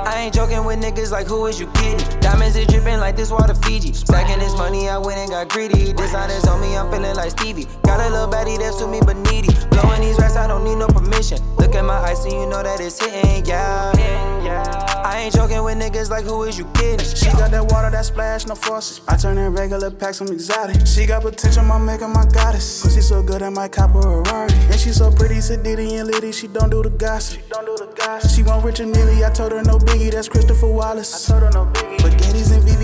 I 0.07 0.21
ain't 0.21 0.35
joking 0.35 0.65
with 0.65 0.79
niggas 0.79 1.11
like 1.11 1.27
who 1.27 1.47
is 1.47 1.59
you 1.59 1.67
kidding? 1.73 2.21
Diamonds 2.21 2.55
is 2.55 2.69
dripping 2.69 3.01
like 3.01 3.17
this 3.17 3.33
water 3.33 3.55
Fiji. 3.55 3.93
Stacking 3.93 4.39
this 4.39 4.57
money, 4.57 4.89
I 4.89 4.99
went 4.99 5.19
and 5.19 5.31
got 5.31 5.49
greedy. 5.49 5.93
Designers 5.93 6.45
on 6.45 6.61
me, 6.61 6.77
I'm 6.77 6.89
feeling 6.93 7.17
like 7.17 7.33
Stevie. 7.33 7.67
Got 7.83 7.99
a 7.99 8.11
little 8.11 8.29
baddie 8.29 8.59
that's 8.59 8.81
with 8.81 8.91
me, 8.91 9.01
but 9.05 9.17
needy. 9.17 9.53
Blowing 9.71 10.01
these 10.01 10.19
racks, 10.19 10.37
I 10.37 10.47
don't 10.47 10.63
need 10.63 10.77
no 10.77 10.87
permission. 10.87 11.39
Look 11.57 11.75
at 11.75 11.85
my 11.85 11.99
ice 11.99 12.23
and 12.25 12.35
you 12.35 12.47
know 12.47 12.63
that 12.63 12.79
it's 12.81 13.01
hitting, 13.01 13.45
yeah. 13.45 14.91
I 15.05 15.19
ain't 15.23 15.35
joking 15.35 15.62
with 15.65 15.79
niggas 15.79 16.11
like 16.11 16.25
who 16.25 16.45
is 16.45 16.57
you 16.57 16.65
kidding? 16.75 17.05
She 17.05 17.27
got 17.33 17.51
that 17.51 17.65
water 17.73 17.91
that 17.91 18.05
splash, 18.05 18.47
no 18.47 18.55
faucet. 18.55 19.03
I 19.09 19.17
turn 19.17 19.37
in 19.37 19.53
regular 19.53 19.91
packs, 19.91 20.21
I'm 20.21 20.29
exotic. 20.29 20.87
She 20.87 21.07
got 21.07 21.23
potential, 21.23 21.65
my 21.65 21.77
maker, 21.79 22.07
my 22.07 22.25
goddess. 22.27 22.83
She 22.95 23.01
so 23.01 23.23
good, 23.23 23.43
I 23.43 23.49
might 23.49 23.73
cop 23.73 23.91
her 23.91 24.23
a. 24.23 24.53
And 24.71 24.79
she 24.79 24.91
so 24.91 25.11
pretty, 25.11 25.41
Diddy 25.62 25.97
and 25.97 26.09
Liddy, 26.09 26.31
she 26.31 26.47
don't 26.47 26.71
do 26.71 26.83
the 26.83 26.91
gossip. 26.91 27.41
She 27.41 27.49
don't 27.49 27.67
do 27.67 27.77
the 27.77 27.93
gossip. 27.97 28.31
She 28.31 28.43
want 28.45 28.65
Richard 28.65 28.88
Mille, 28.88 29.25
I 29.25 29.31
told 29.31 29.53
her 29.53 29.62
no 29.62 29.79
biggie, 29.79 30.12
that's 30.12 30.29
Christopher 30.29 30.69
Wallace. 30.69 31.29
I 31.29 31.33
told 31.33 31.43
her 31.43 31.51
no 31.51 31.67
biggie. 31.73 31.93
Spaghettis 31.99 32.22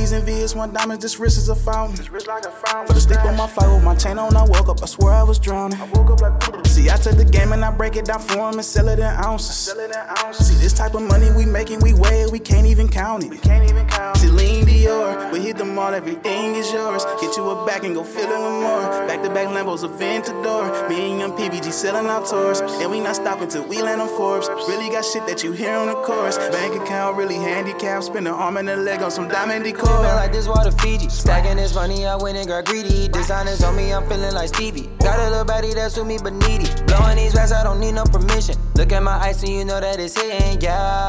VVs 0.09 0.17
and 0.17 0.25
V's, 0.25 0.55
one 0.55 0.73
diamond, 0.73 1.03
this 1.03 1.19
wrist 1.19 1.37
is 1.37 1.49
a 1.49 1.55
fountain. 1.55 1.97
This 1.97 2.11
wrist 2.11 2.27
like 2.27 2.45
a 2.45 2.51
fountain. 2.51 2.97
A 2.97 3.29
on 3.29 3.37
my 3.37 3.47
flight 3.47 3.75
with 3.75 3.85
my 3.85 3.95
chain 3.95 4.19
on, 4.19 4.37
I 4.37 4.45
woke 4.45 4.69
up, 4.69 4.83
I 4.83 4.87
swear 4.87 5.13
I 5.13 5.23
was 5.23 5.39
drowning. 5.39 5.79
I 5.81 5.85
woke 5.93 6.11
up 6.11 6.21
like 6.21 6.67
See, 6.67 6.89
I 6.91 6.97
took 6.97 7.17
the 7.17 7.25
game 7.25 7.53
and 7.53 7.65
I 7.65 7.71
break 7.71 7.97
it 7.97 8.05
down 8.05 8.21
for 8.21 8.49
him 8.49 8.55
and 8.55 8.65
sell 8.65 8.89
it 8.89 8.99
in 8.99 9.05
ounces. 9.05 9.57
Sell 9.57 9.81
it 9.81 9.91
in 9.91 9.97
ounces. 9.97 10.47
See, 10.47 10.55
this 10.63 10.73
type 10.73 10.95
of 10.95 11.03
money 11.03 11.31
we 11.33 11.45
making, 11.45 11.81
we 11.81 11.93
weigh 11.93 12.23
it, 12.23 12.31
we 12.31 12.39
can't 12.39 12.67
even 12.67 12.89
count 12.89 13.25
it. 13.25 13.31
We 13.31 13.39
can't 13.39 13.69
even 13.69 13.87
count 13.87 14.17
it. 14.17 14.21
Celine 14.21 14.65
Dior, 14.65 15.33
we 15.33 15.41
hit 15.41 15.57
the 15.57 15.65
mall, 15.65 15.93
everything 15.93 16.55
is 16.55 16.73
yours. 16.73 17.05
Get 17.21 17.37
you 17.37 17.51
a 17.51 17.67
back 17.67 17.85
and 17.85 17.95
go 17.95 18.05
fill 18.05 18.31
it 18.31 18.39
with 18.39 18.63
more. 18.63 19.07
Back 19.09 19.23
to 19.25 19.31
back 19.31 19.49
Lambos, 19.49 19.83
Aventador. 19.83 20.89
Me 20.89 21.11
and 21.11 21.21
young 21.21 21.33
PBG 21.33 21.73
selling 21.73 22.07
out 22.07 22.27
tours. 22.27 22.61
And 22.61 22.91
we 22.91 23.01
not 23.01 23.17
stopping 23.17 23.49
till 23.49 23.67
we 23.67 23.83
land 23.83 24.01
on 24.01 24.09
Forbes. 24.09 24.49
Really 24.69 24.89
got 24.91 25.05
shit 25.05 25.27
that 25.27 25.43
you 25.43 25.53
hear 25.53 25.75
on 25.75 25.89
the 25.89 25.95
chorus. 25.95 26.39
Bank 26.39 26.81
account 26.81 27.17
really 27.17 27.37
handicapped. 27.37 28.05
Spend 28.05 28.29
an 28.29 28.35
arm 28.35 28.57
and 28.57 28.71
a 28.71 28.77
leg 28.77 29.03
on 29.03 29.11
some 29.11 29.29
diamond 29.29 29.65
decor. 29.65 29.98
Dripping 29.99 30.15
like 30.15 30.33
this 30.33 30.47
water 30.47 30.71
Fiji. 30.71 31.09
Stacking 31.09 31.57
this 31.57 31.75
money, 31.75 32.07
I 32.07 32.15
went 32.15 32.37
and 32.39 32.47
got 32.47 32.67
greedy. 32.67 33.09
Designers 33.09 33.65
on 33.65 33.75
me, 33.75 33.93
I'm 33.93 34.09
feeling 34.09 34.33
like 34.33 34.49
Stevie. 34.55 34.89
Got 35.01 35.19
a 35.19 35.31
little 35.31 35.45
baddie 35.45 35.75
that's 35.75 35.97
with 35.97 36.07
me, 36.07 36.19
but 36.23 36.35
needy. 36.35 36.67
Blowing 36.87 37.17
these 37.17 37.35
racks, 37.35 37.51
I 37.51 37.65
don't 37.65 37.81
need 37.81 37.93
no 37.93 38.05
permission. 38.05 38.55
Look 38.77 38.93
at 38.93 39.03
my 39.03 39.19
ice 39.19 39.43
and 39.43 39.53
you 39.53 39.65
know 39.65 39.81
that 39.81 39.99
it's 39.99 40.15
hitting, 40.15 40.61
yeah. 40.61 41.09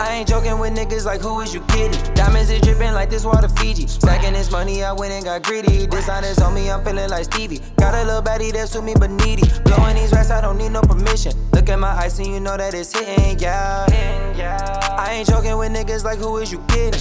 I 0.00 0.14
ain't 0.14 0.26
joking 0.28 0.58
with 0.58 0.72
niggas 0.72 1.04
like 1.04 1.20
who 1.20 1.40
is 1.40 1.52
you 1.52 1.60
kidding? 1.68 2.00
Diamonds 2.14 2.48
is 2.48 2.62
dripping 2.62 2.94
like 2.94 3.10
this 3.10 3.26
water 3.26 3.48
Fiji. 3.48 3.86
Stacking 3.86 4.32
this 4.32 4.50
money, 4.50 4.82
I 4.82 4.92
went 4.92 5.12
and 5.12 5.24
got 5.24 5.42
greedy. 5.42 5.86
Designers 5.86 6.38
on 6.38 6.54
me, 6.54 6.70
I'm 6.70 6.82
feeling 6.82 7.10
like 7.10 7.24
Stevie. 7.24 7.60
Got 7.76 7.94
a 7.94 8.04
little 8.06 8.22
baddie 8.22 8.52
that's 8.52 8.74
with 8.74 8.84
me, 8.84 8.94
but 8.98 9.10
needy. 9.10 9.42
Blowing 9.64 9.96
these 9.96 10.12
racks, 10.12 10.30
I 10.30 10.40
don't 10.40 10.56
need 10.56 10.70
no 10.70 10.80
permission. 10.80 11.32
Look 11.52 11.68
at 11.68 11.78
my 11.78 11.94
ice 11.94 12.18
and 12.18 12.28
you 12.28 12.40
know 12.40 12.56
that 12.56 12.72
it's 12.72 12.98
hitting, 12.98 13.38
yeah. 13.38 13.84
I 14.98 15.12
ain't 15.12 15.28
joking 15.28 15.58
with 15.58 15.72
niggas 15.72 16.04
like 16.04 16.18
who 16.18 16.38
is 16.38 16.50
you 16.50 16.58
kidding? 16.68 17.00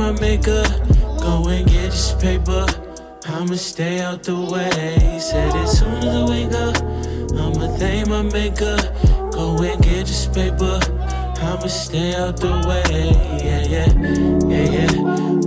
My 0.00 0.12
maker. 0.18 0.64
Go 1.20 1.46
and 1.48 1.68
get 1.68 1.90
this 1.90 2.14
paper. 2.14 2.64
I'ma 3.26 3.54
stay 3.56 4.00
out 4.00 4.22
the 4.22 4.34
way. 4.34 5.18
Said 5.20 5.54
as 5.54 5.78
soon 5.78 5.92
as 5.98 6.16
I 6.16 6.24
wake 6.24 6.52
up, 6.54 6.76
I'ma 7.36 7.76
thank 7.76 8.08
my 8.08 8.22
maker. 8.22 8.78
Go 9.30 9.62
and 9.62 9.82
get 9.82 10.06
this 10.06 10.26
paper. 10.26 10.80
I'ma 11.42 11.66
stay 11.66 12.14
out 12.14 12.38
the 12.38 12.52
way. 12.66 12.82
Yeah, 13.44 13.62
yeah, 13.74 13.88
yeah, 14.48 14.68
yeah. 14.76 14.92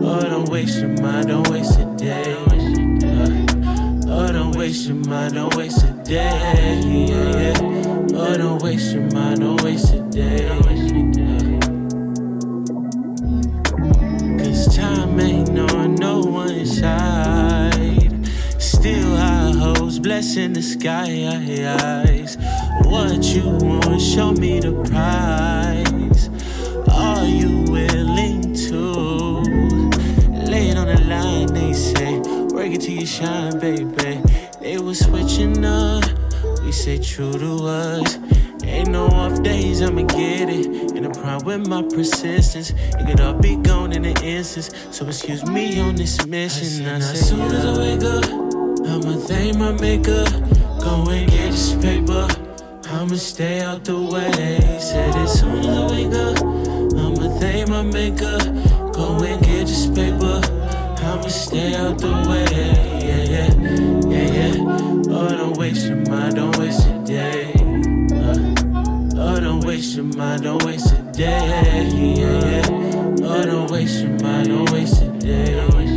Oh, 0.07 0.21
don't 0.21 0.49
waste 0.49 0.79
your 0.79 0.93
mind, 1.01 1.29
don't 1.29 1.49
waste 1.49 1.79
a 1.79 1.85
day. 1.97 2.33
Uh, 2.33 4.13
oh, 4.13 4.31
don't 4.31 4.55
waste 4.55 4.87
your 4.87 4.97
mind, 4.97 5.33
don't 5.33 5.55
waste 5.55 5.83
a 5.83 5.91
day. 6.03 6.29
Yeah, 7.09 7.39
yeah. 7.41 7.57
Oh, 8.21 8.37
don't 8.37 8.61
waste 8.61 8.93
your 8.93 9.09
mind, 9.13 9.39
don't 9.39 9.63
waste 9.63 9.93
a 9.93 10.01
day. 10.11 11.62
Blessing 20.33 20.53
the 20.53 20.61
skies. 20.63 22.37
What 22.85 23.23
you 23.23 23.49
want, 23.49 24.01
show 24.01 24.31
me 24.31 24.59
the 24.59 24.71
prize. 24.89 26.29
Are 26.91 27.25
you 27.25 27.63
willing 27.71 28.41
to 28.41 29.41
lay 30.49 30.69
it 30.69 30.77
on 30.77 30.87
the 30.87 30.99
line? 31.07 31.53
They 31.53 31.73
say, 31.73 32.17
work 32.51 32.71
it 32.73 32.81
till 32.81 32.95
you 32.95 33.05
shine, 33.05 33.59
baby. 33.59 34.21
They 34.59 34.79
was 34.79 34.99
switching 35.05 35.63
up, 35.63 36.03
we 36.63 36.71
say 36.71 36.97
true 36.97 37.33
to 37.33 37.67
us. 37.67 38.17
Ain't 38.63 38.89
no 38.89 39.05
off 39.07 39.43
days, 39.43 39.83
I'ma 39.83 40.01
get 40.03 40.49
it. 40.49 40.65
And 40.95 41.05
I'm 41.05 41.11
proud 41.11 41.45
with 41.45 41.67
my 41.67 41.83
persistence. 41.83 42.71
It 42.71 43.05
could 43.05 43.21
all 43.21 43.33
be 43.33 43.57
gone 43.57 43.91
in 43.91 44.03
an 44.05 44.23
instance. 44.23 44.71
So 44.89 45.05
excuse 45.05 45.45
me 45.45 45.79
on 45.79 45.95
this 45.95 46.25
mission. 46.25 46.87
I 46.87 46.99
said, 46.99 47.15
as 47.15 47.29
soon 47.29 47.41
as 47.41 47.65
I 47.65 47.77
wake 47.77 48.03
up, 48.03 48.42
I'ma 48.85 49.17
thank 49.27 49.57
my 49.57 49.71
maker. 49.71 50.25
Go 50.79 51.09
and 51.09 51.29
get 51.29 51.51
this 51.51 51.75
paper. 51.75 52.27
I'ma 52.89 53.15
stay 53.15 53.61
out 53.61 53.83
the 53.83 53.99
way. 53.99 54.79
Said 54.79 55.15
as 55.15 55.39
soon 55.39 55.59
as 55.59 55.67
I 55.67 55.87
wake 55.91 56.13
up, 56.13 56.37
I'ma 56.97 57.39
thank 57.39 57.69
my 57.69 57.81
maker. 57.81 58.37
Go 58.93 59.23
and 59.23 59.41
get 59.43 59.67
this 59.67 59.87
paper. 59.87 60.41
I'ma 61.01 61.27
stay 61.27 61.75
out 61.75 61.97
the 61.97 62.11
way. 62.29 62.45
Yeah, 63.07 63.23
yeah, 63.33 63.51
yeah, 64.09 64.55
yeah. 64.55 65.13
Oh, 65.15 65.27
don't 65.29 65.57
waste 65.57 65.87
your 65.87 65.97
mind, 66.09 66.35
don't 66.35 66.57
waste 66.57 66.87
a 66.87 67.03
day. 67.05 67.53
Uh, 68.13 68.53
oh, 69.21 69.39
don't 69.39 69.63
waste 69.65 69.95
your 69.95 70.05
mind, 70.05 70.43
don't 70.43 70.63
waste 70.63 70.93
a 70.93 71.01
day. 71.11 71.87
Yeah, 72.15 72.45
yeah. 72.45 72.67
Oh, 73.23 73.43
don't 73.43 73.71
waste 73.71 74.01
your 74.01 74.19
mind, 74.19 74.49
don't 74.49 74.69
waste 74.71 75.01
a 75.01 75.07
day. 75.19 75.92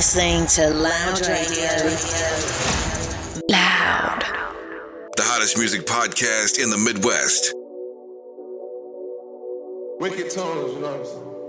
Listening 0.00 0.46
to 0.46 0.70
Loud 0.70 1.20
Radio. 1.28 1.68
Loud. 3.50 4.24
The 5.14 5.22
hottest 5.22 5.58
music 5.58 5.82
podcast 5.82 6.58
in 6.58 6.70
the 6.70 6.78
Midwest. 6.78 7.52
Wicked 10.00 10.30
tones, 10.30 10.72
you 10.72 10.80
know 10.80 10.90
what 10.90 11.00
I'm 11.00 11.04
saying? 11.04 11.39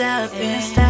Ain't 0.00 0.76
no 0.76 0.87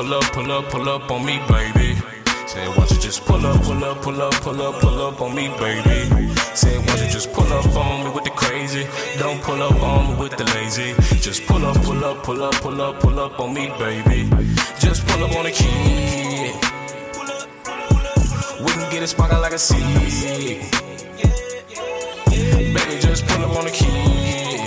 pull 0.00 0.14
up, 0.14 0.32
pull 0.32 0.50
up, 0.50 0.64
pull 0.70 0.88
up, 0.88 1.10
on 1.10 1.26
me, 1.26 1.38
baby. 1.46 1.94
Say, 2.46 2.66
why 2.68 2.76
don't 2.76 2.90
you 2.90 2.98
just 3.00 3.22
pull 3.26 3.44
up, 3.44 3.62
pull 3.62 3.84
up, 3.84 4.00
pull 4.00 4.22
up, 4.22 4.32
pull 4.40 4.62
up, 4.62 4.80
pull 4.80 4.98
up 5.06 5.20
on 5.20 5.34
me, 5.34 5.48
baby. 5.58 6.32
Say, 6.54 6.78
why 6.78 6.86
don't 6.86 7.04
you 7.04 7.10
just 7.10 7.30
pull 7.34 7.52
up 7.52 7.66
on 7.76 8.04
me 8.04 8.10
with 8.10 8.24
the 8.24 8.30
crazy? 8.30 8.86
Don't 9.18 9.42
pull 9.42 9.62
up 9.62 9.78
on 9.82 10.08
me 10.08 10.14
with 10.22 10.38
the 10.38 10.44
lazy. 10.54 10.94
Just 11.20 11.46
pull 11.46 11.66
up, 11.66 11.76
pull 11.82 12.02
up, 12.02 12.22
pull 12.24 12.42
up, 12.42 12.54
pull 12.54 12.80
up, 12.80 12.98
pull 13.00 13.20
up 13.20 13.38
on 13.40 13.52
me, 13.52 13.68
baby. 13.78 14.30
Just 14.78 15.06
pull 15.06 15.22
up 15.22 15.36
on 15.36 15.44
the 15.44 15.50
key. 15.50 16.54
We 18.64 18.72
can 18.72 18.90
get 18.90 19.02
it 19.02 19.08
sparking 19.08 19.40
like 19.40 19.52
a 19.52 19.58
seed. 19.58 19.82
Baby, 22.74 23.00
just 23.00 23.26
pull 23.26 23.44
up 23.44 23.54
on 23.54 23.64
the 23.66 23.70
key. 23.70 24.64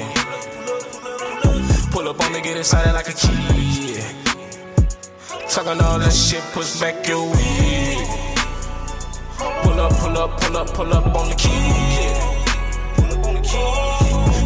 Pull 1.89 2.07
up 2.07 2.23
on 2.23 2.33
me, 2.33 2.41
get 2.41 2.55
excited 2.55 2.93
like 2.93 3.09
a 3.09 3.13
kid. 3.13 4.22
Talking 5.53 5.81
all 5.83 5.99
that 5.99 6.11
shit, 6.11 6.41
push 6.51 6.81
back 6.81 7.07
your 7.07 7.29
wig. 7.29 8.07
Pull 9.37 9.79
up, 9.79 9.93
pull 10.01 10.17
up, 10.17 10.41
pull 10.41 10.57
up, 10.57 10.73
pull 10.73 10.91
up 10.91 11.15
on 11.15 11.29
the 11.29 11.35
key. 11.35 11.49
Yeah. 11.93 12.17
Pull 12.97 13.13
up 13.13 13.25
on 13.27 13.35
the 13.35 13.41
key. 13.45 13.61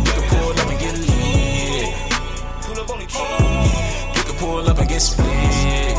You 0.03 0.11
can 0.11 0.27
pull 0.27 0.51
up 0.51 0.67
and 0.67 0.79
get 0.83 0.99
lit. 0.99 1.95
Pull 2.59 2.79
up 2.81 2.89
on 2.91 2.99
the 2.99 3.05
key. 3.07 3.23
You 4.17 4.23
can 4.27 4.35
pull 4.35 4.67
up 4.69 4.79
and 4.79 4.89
get 4.89 4.99
split. 4.99 5.95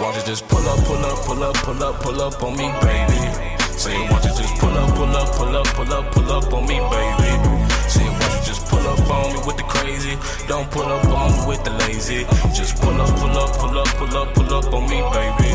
Won't 0.00 0.14
just 0.24 0.46
pull 0.46 0.68
up, 0.68 0.78
pull 0.86 1.04
up, 1.04 1.18
pull 1.26 1.42
up, 1.42 1.56
pull 1.56 1.82
up, 1.82 2.00
pull 2.00 2.22
up 2.22 2.42
on 2.44 2.56
me, 2.56 2.70
baby? 2.80 3.18
Say, 3.74 3.98
won't 4.08 4.22
you 4.22 4.30
just 4.30 4.54
pull 4.60 4.70
up, 4.70 4.94
pull 4.94 5.16
up, 5.16 5.34
pull 5.34 5.56
up, 5.56 5.66
pull 5.74 5.92
up, 5.92 6.12
pull 6.12 6.30
up 6.30 6.52
on 6.52 6.62
me, 6.64 6.78
baby? 6.78 7.30
Say, 7.90 8.06
pull 8.70 8.86
up 8.86 9.10
on 9.10 9.34
me 9.34 9.40
with 9.44 9.56
the 9.56 9.64
crazy? 9.64 10.16
Don't 10.46 10.70
pull 10.70 10.86
up 10.86 11.04
on 11.06 11.32
me 11.32 11.46
with 11.48 11.62
the 11.64 11.72
lazy. 11.82 12.24
Just 12.54 12.80
pull 12.80 12.94
up, 13.00 13.10
pull 13.18 13.36
up, 13.36 13.50
pull 13.58 13.78
up, 13.78 13.88
pull 13.98 14.16
up, 14.16 14.34
pull 14.34 14.54
up 14.54 14.72
on 14.72 14.88
me, 14.88 15.02
baby. 15.12 15.50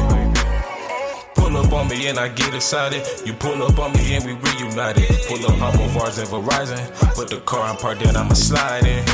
Pull 1.35 1.57
up 1.57 1.71
on 1.73 1.87
me 1.87 2.07
and 2.07 2.19
I 2.19 2.27
get 2.27 2.53
excited. 2.53 3.01
You 3.25 3.33
pull 3.33 3.61
up 3.63 3.79
on 3.79 3.93
me 3.93 4.15
and 4.15 4.25
we 4.25 4.33
reunited. 4.33 5.07
Pull 5.27 5.45
up 5.45 5.61
on 5.61 5.93
bars 5.93 6.17
and 6.17 6.27
Verizon. 6.27 6.83
Put 7.15 7.29
the 7.29 7.39
car 7.41 7.71
in 7.71 7.77
park, 7.77 7.99
then 7.99 8.15
I'ma 8.17 8.33
slide 8.33 8.85
in. 8.85 9.05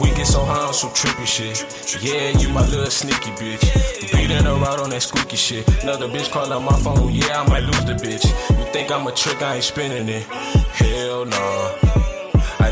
We 0.00 0.08
get 0.14 0.26
so 0.26 0.44
high 0.44 0.66
on 0.66 0.72
some 0.72 0.90
trippy 0.90 1.26
shit. 1.26 1.58
Yeah, 2.02 2.30
you 2.38 2.48
my 2.48 2.64
little 2.68 2.86
sneaky 2.86 3.32
bitch. 3.32 4.12
Beating 4.12 4.44
her 4.44 4.64
out 4.64 4.80
on 4.80 4.90
that 4.90 5.02
squeaky 5.02 5.36
shit. 5.36 5.68
Another 5.82 6.08
bitch 6.08 6.30
call 6.30 6.52
out 6.52 6.62
my 6.62 6.78
phone. 6.78 7.12
Yeah, 7.12 7.42
I 7.42 7.48
might 7.48 7.64
lose 7.64 7.84
the 7.84 7.94
bitch. 7.94 8.24
You 8.58 8.72
think 8.72 8.90
I'm 8.90 9.06
a 9.06 9.12
trick? 9.12 9.42
I 9.42 9.56
ain't 9.56 9.64
spinning 9.64 10.08
it. 10.08 10.22
Hell 10.22 11.26
no. 11.26 11.76
I 11.82 11.99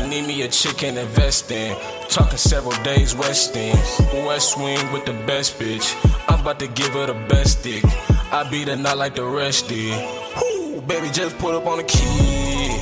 need 0.09 0.25
me 0.25 0.41
a 0.41 0.47
chick 0.47 0.83
and 0.83 0.97
invest 0.97 1.51
in. 1.51 1.77
Talking 2.09 2.37
several 2.37 2.75
days 2.83 3.15
West 3.15 3.55
End. 3.55 3.77
West 4.25 4.57
Wing 4.57 4.91
with 4.91 5.05
the 5.05 5.13
best 5.25 5.59
bitch. 5.59 5.95
I'm 6.27 6.41
about 6.41 6.59
to 6.59 6.67
give 6.67 6.89
her 6.93 7.05
the 7.05 7.13
best 7.27 7.63
dick. 7.63 7.83
I 8.31 8.47
beat 8.49 8.67
her 8.67 8.75
not 8.75 8.97
like 8.97 9.15
the 9.15 9.23
rest 9.23 9.69
did. 9.69 9.93
Woo, 10.41 10.81
baby, 10.81 11.09
just 11.11 11.37
pull 11.37 11.55
up 11.55 11.65
on 11.67 11.77
the 11.77 11.83
key. 11.83 12.77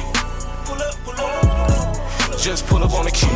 Just 2.42 2.66
pull 2.68 2.84
up 2.84 2.94
on 2.94 3.06
the 3.06 3.12
key. 3.12 3.28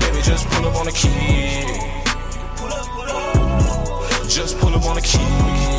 Baby, 0.00 0.22
just 0.22 0.46
pull 0.48 0.66
up 0.66 0.76
on 0.76 0.86
the 0.86 0.92
key. 0.92 1.64
Just 4.28 4.58
pull 4.58 4.74
up 4.74 4.84
on 4.84 4.96
the 4.96 5.02
key. 5.02 5.77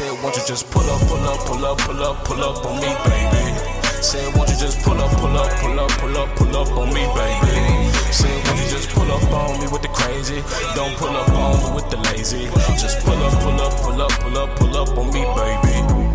Said, 0.00 0.22
won't 0.22 0.34
you 0.34 0.42
just 0.46 0.70
pull 0.70 0.88
up, 0.88 0.98
pull 1.08 1.18
up, 1.28 1.38
pull 1.40 1.62
up, 1.62 1.76
pull 1.76 2.02
up, 2.02 2.24
pull 2.24 2.42
up 2.42 2.64
on 2.64 2.76
me, 2.80 2.88
baby. 3.04 3.52
Said, 4.00 4.34
won't 4.34 4.48
you 4.48 4.56
just 4.56 4.80
pull 4.80 4.98
up, 4.98 5.10
pull 5.20 5.36
up, 5.36 5.50
pull 5.60 5.78
up, 5.78 5.90
pull 5.98 6.16
up, 6.16 6.36
pull 6.36 6.56
up 6.56 6.68
on 6.78 6.88
me, 6.88 7.04
baby. 7.12 7.92
Said, 8.10 8.46
won't 8.46 8.58
you 8.60 8.70
just 8.70 8.88
pull 8.94 9.12
up 9.12 9.30
on 9.30 9.60
me 9.60 9.66
with 9.70 9.82
the 9.82 9.88
crazy? 9.88 10.42
Don't 10.74 10.96
pull 10.96 11.10
up 11.10 11.28
on 11.28 11.52
me 11.60 11.74
with 11.74 11.90
the 11.90 11.98
lazy. 11.98 12.46
Just 12.80 13.04
pull 13.04 13.12
up, 13.12 13.42
pull 13.42 13.60
up, 13.60 13.72
pull 13.82 14.00
up, 14.00 14.10
pull 14.20 14.38
up, 14.38 14.56
pull 14.56 14.76
up 14.78 14.96
on 14.96 15.12
me, 15.12 15.20
baby. 15.36 16.09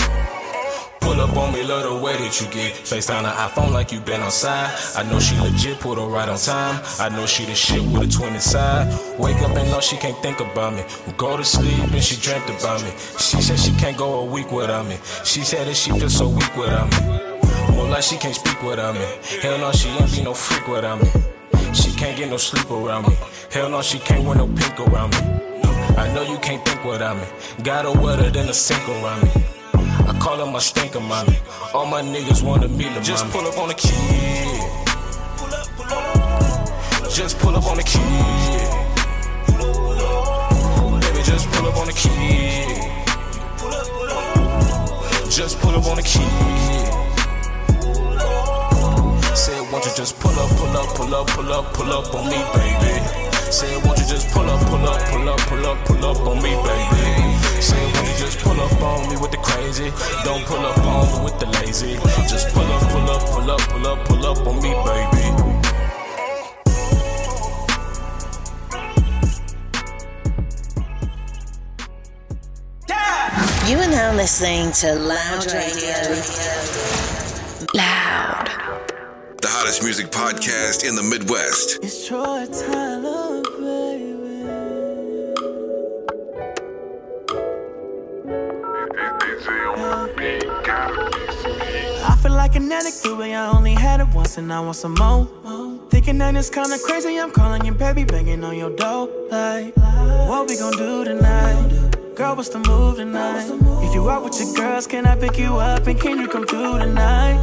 Pull 1.16 1.24
up 1.24 1.38
on 1.38 1.54
me, 1.54 1.64
love 1.64 1.84
the 1.84 1.96
way 1.96 2.18
that 2.18 2.42
you 2.42 2.48
get. 2.48 2.74
FaceTime 2.74 3.24
the 3.24 3.30
iPhone 3.30 3.72
like 3.72 3.94
you 3.94 4.02
been 4.02 4.20
outside. 4.20 4.70
I 4.98 5.10
know 5.10 5.18
she 5.18 5.40
legit, 5.40 5.80
put 5.80 5.98
her 5.98 6.06
right 6.06 6.28
on 6.28 6.38
time. 6.38 6.84
I 7.00 7.08
know 7.08 7.26
she 7.26 7.46
the 7.46 7.56
shit 7.56 7.82
with 7.82 8.04
a 8.04 8.12
twin 8.12 8.34
inside. 8.34 8.92
Wake 9.18 9.38
up 9.38 9.56
and 9.56 9.72
know 9.72 9.80
she 9.80 9.96
can't 9.96 10.18
think 10.22 10.42
about 10.42 10.74
me. 10.74 10.84
Go 11.16 11.38
to 11.38 11.44
sleep 11.46 11.90
and 11.94 12.04
she 12.04 12.20
dreamt 12.20 12.50
about 12.50 12.84
me. 12.84 12.90
She 13.18 13.42
said 13.42 13.58
she 13.58 13.72
can't 13.80 13.96
go 13.96 14.20
a 14.20 14.26
week 14.26 14.52
without 14.52 14.88
me. 14.88 14.98
She 15.24 15.40
said 15.46 15.68
that 15.68 15.78
she 15.78 15.92
feels 15.92 16.18
so 16.18 16.28
weak 16.28 16.54
without 16.58 16.92
me. 16.92 17.78
More 17.78 17.88
like 17.88 18.04
she 18.04 18.18
can't 18.18 18.36
speak 18.36 18.62
without 18.62 18.94
me. 18.96 19.08
Hell 19.42 19.58
no, 19.58 19.72
she 19.72 19.88
ain't 19.88 20.12
be 20.12 20.22
no 20.22 20.34
freak 20.34 20.68
without 20.68 21.02
me. 21.02 21.10
She 21.74 21.92
can't 21.94 22.18
get 22.18 22.30
no 22.30 22.36
sleep 22.36 22.70
around 22.70 23.08
me. 23.08 23.16
Hell 23.54 23.70
no, 23.70 23.82
she 23.82 24.00
can't 24.00 24.26
wear 24.26 24.36
no 24.36 24.48
pink 24.48 24.78
around 24.82 25.12
me. 25.12 25.20
I 25.96 26.12
know 26.14 26.24
you 26.24 26.38
can't 26.40 26.64
think 26.66 26.84
without 26.84 27.16
me. 27.16 27.24
Got 27.64 27.86
her 27.86 28.02
wetter 28.02 28.30
than 28.30 28.50
a 28.50 28.54
sink 28.54 28.86
around 28.90 29.24
me. 29.24 29.55
I 30.08 30.18
call 30.20 30.38
her 30.38 30.46
my 30.46 30.60
stinker 30.60 31.00
mommy. 31.00 31.38
All 31.74 31.86
my 31.86 32.02
niggas 32.02 32.44
wanna 32.44 32.68
meet 32.68 32.88
her 32.88 33.02
Just 33.02 33.30
pull 33.32 33.46
up 33.48 33.58
on 33.58 33.70
the 33.70 33.74
key. 33.74 34.76
Just 37.10 37.40
pull 37.40 37.56
up 37.56 37.66
on 37.66 37.78
the 37.78 37.84
key. 37.84 38.00
Baby, 41.02 41.24
just 41.24 41.50
pull 41.52 41.68
up 41.68 41.78
on 41.78 41.88
the 41.88 41.94
key. 41.94 42.92
Just 45.30 45.60
pull 45.60 45.76
up 45.76 45.86
on 45.86 45.96
the 45.98 46.04
key. 46.04 46.26
Said, 49.36 49.72
won't 49.72 49.86
you 49.86 49.92
just 49.96 50.20
pull 50.20 50.32
up, 50.32 50.50
pull 50.58 50.76
up, 50.78 50.88
pull 50.96 51.14
up, 51.14 51.28
pull 51.28 51.54
up, 51.54 51.74
pull 51.74 51.92
up 51.94 52.16
on 52.16 52.26
me, 52.30 52.44
baby. 52.54 52.94
Said, 53.52 53.84
won't 53.86 53.98
you 54.00 54.06
just 54.06 54.30
pull 54.32 54.50
up, 54.50 54.60
pull 54.68 54.88
up, 54.88 55.02
pull 55.10 55.30
up, 55.30 55.40
pull 55.40 55.66
up, 55.66 55.86
pull 55.86 56.06
up 56.06 56.28
on 56.28 56.42
me, 56.44 56.56
baby. 56.64 57.45
Said, 57.66 57.96
won't 57.96 58.08
you 58.08 58.14
just 58.24 58.38
pull 58.42 58.60
up 58.62 58.80
on 58.80 59.10
me 59.10 59.18
with 59.18 59.32
the 59.32 59.38
crazy? 59.38 59.90
Don't 60.24 60.46
pull 60.46 60.64
up 60.64 60.78
on 60.78 61.08
me 61.10 61.24
with 61.26 61.40
the 61.40 61.48
lazy. 61.58 61.96
Just 62.30 62.54
pull 62.54 62.64
up, 62.64 62.82
pull 62.92 63.10
up, 63.10 63.22
pull 63.32 63.50
up, 63.50 63.62
pull 63.62 63.88
up, 63.88 64.06
pull 64.06 64.26
up 64.26 64.46
on 64.46 64.56
me, 64.62 64.72
baby. 64.86 65.26
You 73.68 73.78
are 73.80 73.90
now 73.90 74.14
listening 74.16 74.72
to 74.74 74.94
Loud 74.94 75.52
Radio. 75.52 75.98
Loud. 77.74 78.48
The 79.42 79.48
hottest 79.48 79.82
music 79.84 80.12
podcast 80.12 80.88
in 80.88 80.94
the 80.94 81.02
Midwest. 81.02 81.80
It's 81.82 82.08
Troy 82.08 82.46
Tyler, 82.46 83.42
like 92.46 92.56
an 92.58 92.70
the 92.70 93.16
way 93.18 93.34
I 93.34 93.50
only 93.50 93.74
had 93.74 94.00
it 94.02 94.08
once 94.14 94.38
and 94.38 94.54
I 94.54 94.60
want 94.60 94.76
some 94.76 94.94
more. 94.94 95.26
Thinking 95.90 96.20
that 96.20 96.36
it's 96.36 96.52
kinda 96.52 96.78
crazy, 96.78 97.18
I'm 97.20 97.32
calling 97.32 97.66
you 97.66 97.74
baby, 97.74 98.04
banging 98.04 98.44
on 98.44 98.56
your 98.56 98.70
door. 98.70 99.10
Like, 99.32 99.76
what 100.30 100.48
we 100.48 100.56
gon' 100.56 100.74
do 100.74 101.04
tonight? 101.06 101.68
Girl, 102.16 102.36
what's 102.36 102.50
the 102.50 102.60
move 102.60 102.98
tonight? 102.98 103.48
If 103.86 103.96
you 103.96 104.08
out 104.12 104.24
with 104.24 104.40
your 104.40 104.54
girls, 104.54 104.86
can 104.86 105.08
I 105.08 105.16
pick 105.16 105.40
you 105.40 105.58
up 105.58 105.88
and 105.88 106.00
can 106.00 106.20
you 106.20 106.28
come 106.28 106.46
through 106.46 106.78
tonight? 106.86 107.40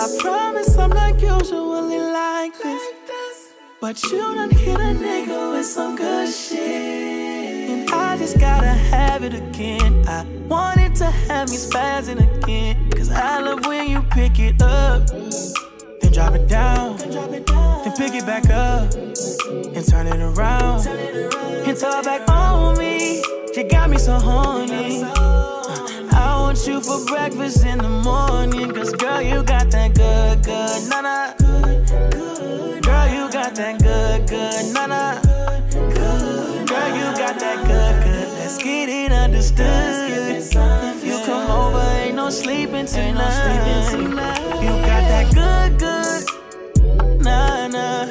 I 0.00 0.04
promise 0.20 0.70
I'm 0.78 0.90
not 1.00 1.20
usually 1.20 2.00
like 2.22 2.54
this. 2.62 2.82
But 3.82 4.02
you 4.04 4.24
done 4.38 4.50
hit 4.50 4.80
a 4.88 4.92
nigga 5.06 5.40
with 5.52 5.66
some 5.66 5.96
good 5.96 6.32
shit. 6.32 7.23
I 8.14 8.16
just 8.16 8.38
gotta 8.38 8.68
have 8.68 9.24
it 9.24 9.34
again. 9.34 10.06
I 10.06 10.24
wanted 10.46 10.94
to 10.96 11.06
have 11.06 11.50
me 11.50 11.56
spazzing 11.56 12.20
again. 12.38 12.88
Cause 12.90 13.10
I 13.10 13.40
love 13.40 13.66
when 13.66 13.90
you 13.90 14.02
pick 14.02 14.38
it 14.38 14.62
up. 14.62 15.08
Then 15.08 16.12
drop 16.12 16.36
it 16.36 16.46
down. 16.46 16.96
Then 16.98 17.92
pick 17.96 18.14
it 18.14 18.24
back 18.24 18.48
up. 18.50 18.94
And 18.94 19.84
turn 19.84 20.06
it 20.06 20.20
around. 20.20 20.86
And 20.86 21.76
talk 21.76 22.04
back 22.04 22.30
on 22.30 22.78
me. 22.78 23.20
You 23.56 23.68
got 23.68 23.90
me 23.90 23.98
so 23.98 24.16
horny. 24.20 25.02
Uh, 25.02 26.06
I 26.12 26.36
want 26.38 26.64
you 26.68 26.80
for 26.80 27.04
breakfast 27.06 27.66
in 27.66 27.78
the 27.78 27.88
morning. 27.88 28.72
Cause 28.72 28.92
girl, 28.92 29.22
you 29.22 29.42
got 29.42 29.72
that 29.72 29.92
good, 29.92 30.44
good, 30.44 30.88
na 30.88 31.00
na. 31.00 31.32
Girl, 32.80 33.08
you 33.08 33.32
got 33.32 33.56
that 33.56 33.82
good, 33.82 34.28
good, 34.28 34.73
Let's 38.54 38.62
get 38.62 38.88
it 38.88 39.10
understood. 39.10 40.12
If 40.12 41.04
you 41.04 41.18
come 41.26 41.50
over, 41.50 41.80
ain't 41.98 42.14
no 42.14 42.30
sleeping 42.30 42.86
tonight. 42.86 43.98
You 44.62 44.68
got 44.86 45.02
that 45.10 45.34
good, 45.34 45.76
good, 45.76 47.20
nah, 47.20 47.66
nah, 47.66 48.04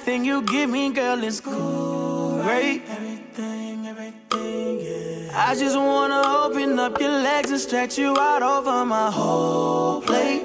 Everything 0.00 0.24
you 0.24 0.40
give 0.40 0.70
me, 0.70 0.90
girl, 0.94 1.22
is 1.22 1.40
great. 1.40 2.82
Everything, 2.88 3.86
everything, 3.86 4.80
yeah. 4.80 5.46
I 5.46 5.54
just 5.54 5.76
wanna 5.76 6.22
open 6.42 6.78
up 6.78 6.98
your 6.98 7.10
legs 7.10 7.50
and 7.50 7.60
stretch 7.60 7.98
you 7.98 8.16
out 8.16 8.42
over 8.42 8.86
my 8.86 9.10
whole 9.10 10.00
plate. 10.00 10.44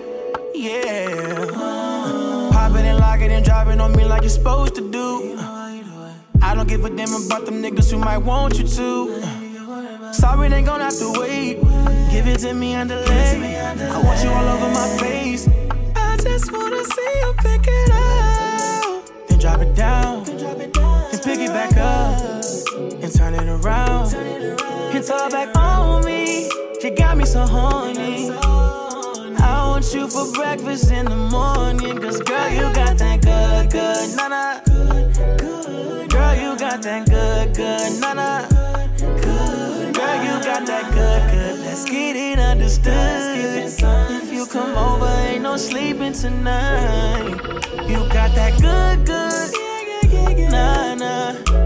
Yeah. 0.54 1.08
Pop 2.52 2.76
it 2.76 2.84
and 2.84 3.00
lock 3.00 3.22
it 3.22 3.32
and 3.32 3.46
drop 3.46 3.68
it 3.68 3.80
on 3.80 3.96
me 3.96 4.04
like 4.04 4.24
you're 4.24 4.30
supposed 4.30 4.76
to 4.76 4.92
do. 4.92 5.38
I 6.42 6.54
don't 6.54 6.68
give 6.68 6.84
a 6.84 6.90
damn 6.90 7.14
about 7.14 7.46
them 7.46 7.64
niggas 7.64 7.90
who 7.90 7.98
might 7.98 8.18
want 8.18 8.60
you 8.60 8.68
to. 8.68 10.12
Sorry, 10.12 10.50
they 10.50 10.64
gon' 10.64 10.82
have 10.82 10.98
to 10.98 11.14
wait. 11.18 11.62
Give 12.12 12.28
it 12.28 12.40
to 12.40 12.54
me 12.54 12.76
on 12.76 12.90
delay. 12.90 13.56
I 13.56 14.02
want 14.04 14.22
you 14.22 14.32
all 14.32 14.50
over 14.50 14.70
my 14.70 14.98
face. 15.00 15.48
I 15.96 16.18
just 16.18 16.52
wanna 16.52 16.84
see 16.84 17.20
you 17.22 17.34
pick 17.38 17.66
it 17.66 17.92
up. 17.94 18.95
Drop 19.46 19.62
it 19.62 19.76
down. 19.76 20.24
Then 20.24 21.20
pick 21.24 21.38
it 21.38 21.50
back 21.50 21.78
up. 21.78 22.20
And 23.04 23.14
turn 23.14 23.36
it 23.36 23.48
around. 23.48 24.12
And 24.16 25.06
throw 25.06 25.28
it 25.28 25.32
back 25.32 25.56
on 25.56 26.04
me. 26.04 26.50
You 26.82 26.96
got 26.96 27.16
me 27.16 27.26
so 27.26 27.46
horny. 27.46 28.32
I 28.32 29.68
want 29.70 29.94
you 29.94 30.08
for 30.08 30.32
breakfast 30.34 30.92
in 30.92 31.06
the 31.06 31.16
morning. 31.16 32.02
Cause 32.02 32.22
girl, 32.22 32.50
you 32.50 32.74
got 32.74 32.98
that 32.98 33.22
good, 33.22 33.70
good, 33.70 34.16
nah. 34.18 34.62
Girl, 36.08 36.36
you 36.36 36.58
got 36.58 36.82
that 36.82 37.08
good, 37.08 37.56
good, 37.56 38.02
nah. 38.02 38.48
Girl, 38.98 40.24
you 40.26 40.44
got 40.44 40.66
that 40.66 40.92
good, 40.92 41.32
good. 41.32 41.60
Let's 41.60 41.86
get 41.86 42.16
it 42.16 42.40
understood 42.40 43.36
sleeping 45.96 46.14
tonight. 46.14 47.42
You 47.88 47.98
got 48.10 48.34
that 48.36 48.60
good, 48.60 49.06
good. 49.06 50.52
Nah, 50.52 50.96
nah. 50.96 51.65